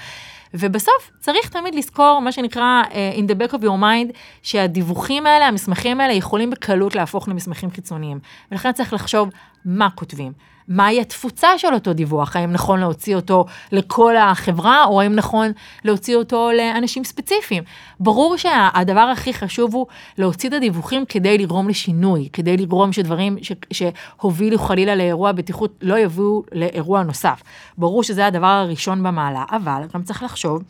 ובסוף 0.53 1.11
צריך 1.19 1.49
תמיד 1.49 1.75
לזכור 1.75 2.19
מה 2.19 2.31
שנקרא 2.31 2.83
uh, 2.83 3.17
in 3.17 3.21
the 3.21 3.35
back 3.35 3.53
of 3.53 3.61
your 3.61 3.81
mind, 3.81 4.17
שהדיווחים 4.41 5.27
האלה, 5.27 5.47
המסמכים 5.47 6.01
האלה, 6.01 6.13
יכולים 6.13 6.49
בקלות 6.49 6.95
להפוך 6.95 7.27
למסמכים 7.27 7.71
חיצוניים. 7.71 8.19
ולכן 8.51 8.71
צריך 8.71 8.93
לחשוב 8.93 9.29
מה 9.65 9.89
כותבים. 9.89 10.31
מהי 10.67 11.01
התפוצה 11.01 11.57
של 11.57 11.73
אותו 11.73 11.93
דיווח, 11.93 12.35
האם 12.35 12.51
נכון 12.51 12.79
להוציא 12.79 13.15
אותו 13.15 13.45
לכל 13.71 14.17
החברה, 14.17 14.85
או 14.85 15.01
האם 15.01 15.15
נכון 15.15 15.51
להוציא 15.85 16.15
אותו 16.15 16.49
לאנשים 16.57 17.03
ספציפיים. 17.03 17.63
ברור 17.99 18.37
שהדבר 18.37 18.99
הכי 18.99 19.33
חשוב 19.33 19.73
הוא 19.75 19.87
להוציא 20.17 20.49
את 20.49 20.53
הדיווחים 20.53 21.05
כדי 21.05 21.37
לגרום 21.37 21.69
לשינוי, 21.69 22.29
כדי 22.33 22.57
לגרום 22.57 22.93
שדברים 22.93 23.37
ש, 23.41 23.51
שהובילו 23.73 24.59
חלילה 24.59 24.95
לאירוע 24.95 25.31
בטיחות 25.31 25.75
לא 25.81 25.99
יביאו 25.99 26.43
לאירוע 26.51 27.03
נוסף. 27.03 27.41
ברור 27.77 28.03
שזה 28.03 28.25
הדבר 28.25 28.47
הראשון 28.47 29.03
במעלה, 29.03 29.43
אבל 29.51 29.81
גם 29.93 30.03
צריך 30.03 30.23
לחשוב 30.23 30.63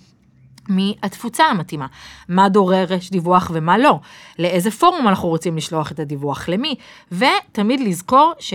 מהתפוצה 0.69 1.45
המתאימה, 1.45 1.85
מה 2.29 2.49
דורש 2.49 3.09
דיווח 3.09 3.51
ומה 3.53 3.77
לא, 3.77 3.99
לאיזה 4.39 4.71
פורום 4.71 5.07
אנחנו 5.07 5.27
רוצים 5.27 5.57
לשלוח 5.57 5.91
את 5.91 5.99
הדיווח? 5.99 6.49
למי, 6.49 6.75
ותמיד 7.11 7.79
לזכור 7.79 8.33
ש... 8.39 8.53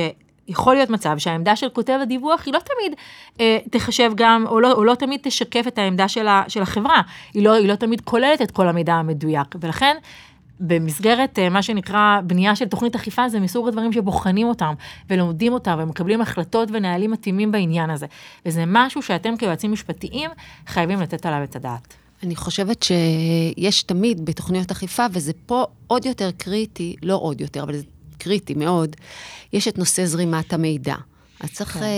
יכול 0.48 0.74
להיות 0.74 0.90
מצב 0.90 1.18
שהעמדה 1.18 1.56
של 1.56 1.68
כותב 1.68 1.98
הדיווח 2.02 2.42
היא 2.46 2.54
לא 2.54 2.58
תמיד 2.58 2.98
אה, 3.40 3.58
תחשב 3.70 4.12
גם, 4.14 4.44
או 4.46 4.60
לא, 4.60 4.72
או 4.72 4.84
לא 4.84 4.94
תמיד 4.94 5.20
תשקף 5.22 5.64
את 5.68 5.78
העמדה 5.78 6.08
של, 6.08 6.28
ה, 6.28 6.44
של 6.48 6.62
החברה, 6.62 7.00
היא 7.34 7.44
לא, 7.44 7.52
היא 7.52 7.68
לא 7.68 7.74
תמיד 7.74 8.00
כוללת 8.00 8.42
את 8.42 8.50
כל 8.50 8.68
המידע 8.68 8.94
המדויק, 8.94 9.54
ולכן 9.60 9.96
במסגרת 10.60 11.38
אה, 11.38 11.48
מה 11.48 11.62
שנקרא 11.62 12.20
בנייה 12.24 12.56
של 12.56 12.68
תוכנית 12.68 12.94
אכיפה, 12.94 13.28
זה 13.28 13.40
מסוג 13.40 13.68
הדברים 13.68 13.92
שבוחנים 13.92 14.46
אותם 14.46 14.74
ולומדים 15.10 15.52
אותם 15.52 15.78
ומקבלים 15.82 16.20
החלטות 16.20 16.68
ונהלים 16.72 17.10
מתאימים 17.10 17.52
בעניין 17.52 17.90
הזה. 17.90 18.06
וזה 18.46 18.64
משהו 18.66 19.02
שאתם 19.02 19.36
כיועצים 19.36 19.72
משפטיים 19.72 20.30
חייבים 20.66 21.00
לתת 21.00 21.26
עליו 21.26 21.42
את 21.42 21.56
הדעת. 21.56 21.94
אני 22.22 22.36
חושבת 22.36 22.82
שיש 22.82 23.82
תמיד 23.82 24.24
בתוכניות 24.24 24.70
אכיפה, 24.70 25.06
וזה 25.12 25.32
פה 25.46 25.64
עוד 25.86 26.06
יותר 26.06 26.30
קריטי, 26.30 26.96
לא 27.02 27.18
עוד 27.22 27.40
יותר, 27.40 27.62
אבל 27.62 27.76
זה 27.76 27.82
קריטי 28.22 28.54
מאוד, 28.54 28.96
יש 29.52 29.68
את 29.68 29.78
נושא 29.78 30.06
זרימת 30.06 30.52
המידע. 30.52 30.94
אז 31.42 31.50
צריך 31.52 31.70
כן. 31.70 31.82
אה, 31.82 31.88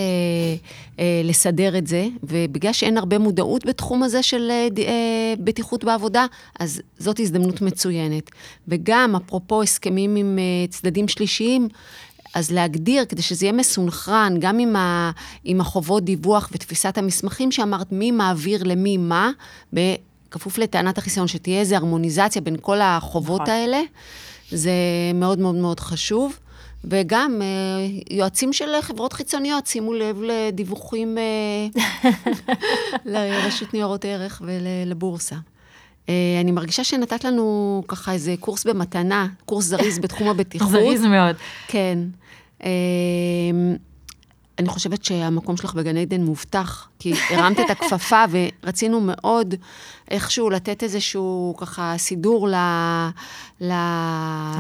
אה, 0.99 1.21
לסדר 1.25 1.79
את 1.79 1.87
זה, 1.87 2.07
ובגלל 2.23 2.73
שאין 2.73 2.99
הרבה 2.99 3.19
מודעות 3.19 3.67
בתחום 3.67 4.03
הזה 4.03 4.23
של 4.23 4.51
אה, 4.51 4.69
אה, 4.79 5.35
בטיחות 5.39 5.85
בעבודה, 5.85 6.27
אז 6.61 6.81
זאת 6.99 7.21
הזדמנות 7.21 7.63
מצוינת. 7.63 8.31
וגם, 8.69 9.17
אפרופו 9.17 9.63
הסכמים 9.63 10.17
עם 10.17 10.39
אה, 10.39 10.67
צדדים 10.69 11.09
שלישיים, 11.09 11.69
אז 12.35 12.51
להגדיר, 12.51 13.05
כדי 13.05 13.23
שזה 13.23 13.47
יהיה 13.47 13.53
מסונכרן, 13.53 14.35
גם 14.39 14.59
עם, 14.59 14.77
ה, 14.77 15.11
עם 15.45 15.61
החובות 15.61 16.05
דיווח 16.05 16.49
ותפיסת 16.53 16.99
המסמכים 16.99 17.53
שאמרת, 17.53 17.93
מי 17.93 18.11
מעביר 18.11 18.63
למי 18.65 18.97
מה, 18.97 19.31
בכפוף 19.73 20.59
לטענת 20.59 20.99
החיסיון, 20.99 21.29
שתהיה 21.29 21.61
איזו 21.61 21.77
הרמוניזציה 21.77 22.43
בין 22.43 22.57
כל 22.61 22.81
החובות 22.81 23.41
נכון. 23.41 23.55
האלה, 23.55 23.81
זה 24.55 24.73
מאוד 25.15 25.39
מאוד 25.39 25.55
מאוד 25.55 25.81
חשוב. 25.81 26.39
וגם 26.85 27.43
אה, 27.43 27.47
יועצים 28.17 28.53
של 28.53 28.81
חברות 28.83 29.13
חיצוניות, 29.13 29.67
שימו 29.67 29.95
לב 29.95 30.23
לדיווחים 30.23 31.19
אה, 31.19 32.13
לרשות 33.13 33.75
ניירות 33.75 34.05
ערך 34.05 34.43
ולבורסה. 34.45 35.37
אה, 36.09 36.15
אני 36.41 36.53
מרגישה 36.53 36.85
שנתת 36.85 37.25
לנו 37.25 37.83
ככה 37.89 38.13
איזה 38.13 38.35
קורס 38.41 38.65
במתנה, 38.65 39.27
קורס 39.45 39.65
זריז 39.65 39.99
בתחום 39.99 40.29
הבטיחות. 40.31 40.71
זריז 40.71 41.05
מאוד. 41.05 41.37
כן. 41.69 41.99
אני 44.59 44.69
חושבת 44.69 45.05
שהמקום 45.05 45.57
שלך 45.57 45.75
בגן 45.75 45.97
עדן 45.97 46.21
מובטח, 46.21 46.89
כי 46.99 47.13
הרמת 47.31 47.61
את 47.61 47.71
הכפפה 47.71 48.25
ורצינו 48.63 49.01
מאוד 49.01 49.55
איכשהו 50.11 50.51
לתת 50.51 50.83
איזשהו 50.83 51.55
ככה 51.59 51.95
סידור 51.99 52.49
ל, 52.49 52.55
ל, 53.61 53.73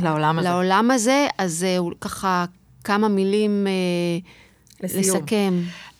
לעולם, 0.02 0.38
הזה. 0.38 0.48
לעולם 0.48 0.90
הזה, 0.90 1.26
אז 1.38 1.66
uh, 1.80 1.94
ככה 2.00 2.44
כמה 2.84 3.08
מילים 3.08 3.66
uh, 4.80 4.84
לסכם. 4.84 5.54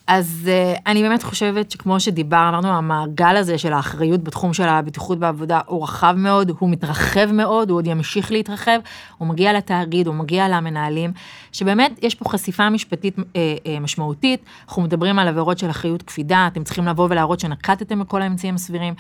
אז 0.07 0.51
uh, 0.51 0.81
אני 0.87 1.03
באמת 1.03 1.23
חושבת 1.23 1.71
שכמו 1.71 2.01
שדיברנו, 2.01 2.69
המעגל 2.69 3.37
הזה 3.37 3.59
של 3.59 3.73
האחריות 3.73 4.25
בתחום 4.25 4.55
של 4.55 4.69
הבטיחות 4.69 5.19
בעבודה 5.19 5.61
הוא 5.67 5.83
רחב 5.83 6.15
מאוד, 6.17 6.53
הוא 6.59 6.71
מתרחב 6.71 7.33
מאוד, 7.33 7.71
הוא 7.71 7.79
עוד 7.79 7.87
ימשיך 7.87 8.33
להתרחב, 8.33 8.79
הוא 9.19 9.29
מגיע 9.29 9.53
לתאגיד, 9.53 10.07
הוא 10.07 10.15
מגיע 10.15 10.49
למנהלים, 10.49 11.13
שבאמת 11.53 11.99
יש 12.03 12.15
פה 12.15 12.29
חשיפה 12.29 12.71
משפטית 12.71 13.19
uh, 13.19 13.23
uh, 13.23 13.81
משמעותית, 13.81 14.45
אנחנו 14.69 14.83
מדברים 14.83 15.19
על 15.19 15.29
עבירות 15.29 15.59
של 15.59 15.71
אחריות 15.71 16.03
קפידה, 16.03 16.47
אתם 16.53 16.65
צריכים 16.65 16.87
לבוא 16.87 17.07
ולהראות 17.11 17.41
שנקטתם 17.41 18.01
בכל 18.01 18.23
האמצעים 18.23 18.55
הסבירים, 18.55 18.95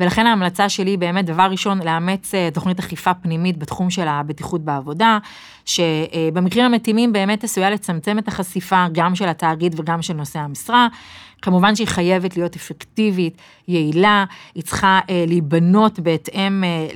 ולכן 0.00 0.26
ההמלצה 0.26 0.68
שלי 0.68 0.96
באמת, 0.96 1.26
דבר 1.26 1.48
ראשון, 1.50 1.82
לאמץ 1.82 2.34
uh, 2.34 2.54
תוכנית 2.54 2.78
אכיפה 2.78 3.14
פנימית 3.14 3.58
בתחום 3.58 3.90
של 3.90 4.08
הבטיחות 4.08 4.60
בעבודה, 4.60 5.18
שבמקרים 5.64 6.64
המתאימים 6.64 7.12
באמת 7.12 7.44
עשויה 7.44 7.70
לצמצם 7.70 8.18
את 8.18 8.28
החשיפה 8.28 8.86
גם 8.92 9.14
של 9.14 9.28
התאגיד 9.28 9.80
וגם 9.80 10.02
של 10.02 10.14
נושא 10.14 10.38
המשרה. 10.50 10.88
כמובן 11.42 11.76
שהיא 11.76 11.86
חייבת 11.86 12.36
להיות 12.36 12.56
אפקטיבית, 12.56 13.36
יעילה, 13.68 14.24
היא 14.54 14.62
צריכה 14.62 15.00
אה, 15.10 15.24
להיבנות 15.28 16.00
בהתאם 16.00 16.64
אה, 16.64 16.88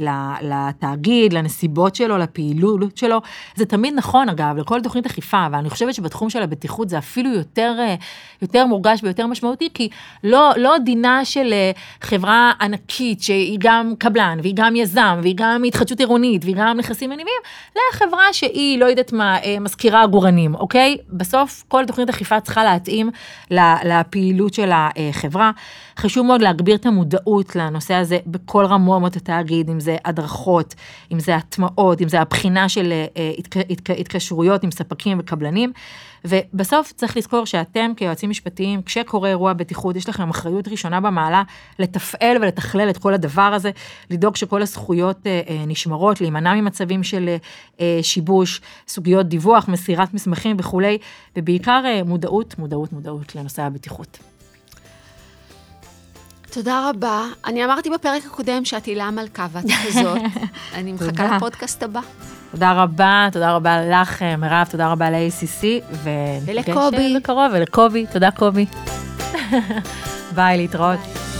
לתאגיד, 0.43 1.33
לנסיבות 1.33 1.95
שלו, 1.95 2.19
לפעילות 2.19 2.97
שלו. 2.97 3.21
זה 3.55 3.67
תמיד 3.67 3.95
נכון, 3.95 4.29
אגב, 4.29 4.57
לכל 4.57 4.81
תוכנית 4.81 5.07
אכיפה, 5.07 5.47
ואני 5.53 5.71
חושבת 5.71 5.95
שבתחום 5.95 6.31
של 6.31 6.43
הבטיחות 6.43 6.89
זה 6.89 6.99
אפילו 6.99 7.31
יותר, 7.31 7.75
אה, 7.79 7.95
יותר 8.43 8.67
מורגש 8.67 9.01
ויותר 9.03 9.27
משמעותי, 9.27 9.69
כי 9.75 9.89
לא, 10.25 10.53
לא 10.57 10.79
דינה 10.79 11.25
של 11.25 11.53
אה, 11.53 11.71
חברה 12.01 12.53
ענקית 12.61 13.23
שהיא 13.23 13.59
גם 13.61 13.95
קבלן, 13.99 14.39
והיא 14.43 14.55
גם 14.57 14.77
יזם, 14.77 15.19
והיא 15.23 15.35
גם 15.37 15.63
התחדשות 15.65 16.01
עירונית, 16.01 16.45
והיא 16.45 16.57
גם 16.59 16.77
נכסים 16.77 17.11
מניבים, 17.11 17.35
לחברה 17.93 18.33
שהיא, 18.33 18.79
לא 18.79 18.87
יודעת 18.87 19.13
מה, 19.13 19.39
אה, 19.43 19.57
מזכירה 19.61 20.03
עגורנים, 20.03 20.55
אוקיי? 20.55 20.97
בסוף 21.09 21.65
כל 21.69 21.85
תוכנית 21.87 22.09
אכיפה 22.09 22.41
צריכה 22.41 22.65
להתאים 22.65 23.11
לפעילות 23.85 24.34
של 24.55 24.71
החברה. 24.75 25.51
חשוב 25.99 26.27
מאוד 26.27 26.43
להגביר 26.43 26.75
את 26.75 26.87
המודעות 26.87 27.57
לנושא 27.57 27.95
הזה 27.95 28.19
בכל 28.27 28.65
רמות 28.65 29.17
התאגיד, 29.17 29.71
אם 29.71 29.81
זה 29.81 29.97
הדרכות, 30.05 30.75
אם 31.13 31.21
זה 31.21 31.37
הטמעות, 31.37 32.03
אם 32.03 32.09
זה 32.09 32.21
הבחינה 32.21 32.69
של 32.69 32.93
אה, 32.93 33.33
התק, 33.39 33.57
התק, 33.71 33.91
התקשרויות 33.91 34.65
עם 34.65 34.71
ספקים 34.71 35.19
וקבלנים. 35.21 35.73
ובסוף 36.25 36.93
צריך 36.93 37.17
לזכור 37.17 37.47
שאתם 37.47 37.93
כיועצים 37.97 38.31
משפטיים, 38.31 38.83
כשקורה 38.83 39.29
אירוע 39.29 39.53
בטיחות, 39.53 39.97
יש 39.97 40.09
לכם 40.09 40.31
אחריות 40.31 40.69
ראשונה 40.69 41.01
במעלה 41.01 41.43
לתפעל 41.79 42.37
ולתכלל 42.37 42.91
את 42.91 42.99
כל 42.99 43.15
הדבר 43.15 43.43
הזה, 43.43 43.71
לדאוג 44.11 44.37
שכל 44.37 44.63
הזכויות 44.63 45.27
אה, 45.27 45.41
אה, 45.49 45.65
נשמרות, 45.67 46.21
להימנע 46.21 46.55
ממצבים 46.55 47.03
של 47.03 47.37
שיבוש, 48.03 48.61
סוגיות 48.89 49.29
דיווח, 49.29 49.69
מסירת 49.69 50.15
מסמכים 50.15 50.57
וכולי, 50.59 50.99
ובעיקר 51.37 51.83
מודעות, 52.07 52.59
מודעות, 52.59 52.93
מודעות 52.93 53.35
לנושא 53.35 53.63
הבטיחות. 53.63 54.19
תודה 56.55 56.91
רבה. 56.91 57.25
אני 57.47 57.65
אמרתי 57.65 57.91
בפרק 57.91 58.27
הקודם 58.27 58.65
שאת 58.65 58.85
הילה 58.85 59.11
מלכה 59.11 59.47
ואת 59.53 59.65
כזאת. 59.87 60.19
אני 60.75 60.93
מחכה 60.93 61.37
לפודקאסט 61.37 61.83
הבא. 61.83 62.01
תודה 62.51 62.83
רבה, 62.83 63.29
תודה 63.33 63.53
רבה 63.53 63.81
לך, 63.87 64.23
מירב, 64.39 64.67
תודה 64.71 64.93
רבה 64.93 65.11
ל-ACC, 65.11 65.65
ולקובי. 66.45 67.17
בקרוב, 67.17 67.53
ולקובי, 67.53 68.07
תודה 68.13 68.31
קובי. 68.31 68.67
ביי, 70.35 70.57
להתראות. 70.57 70.99
ביי. 70.99 71.34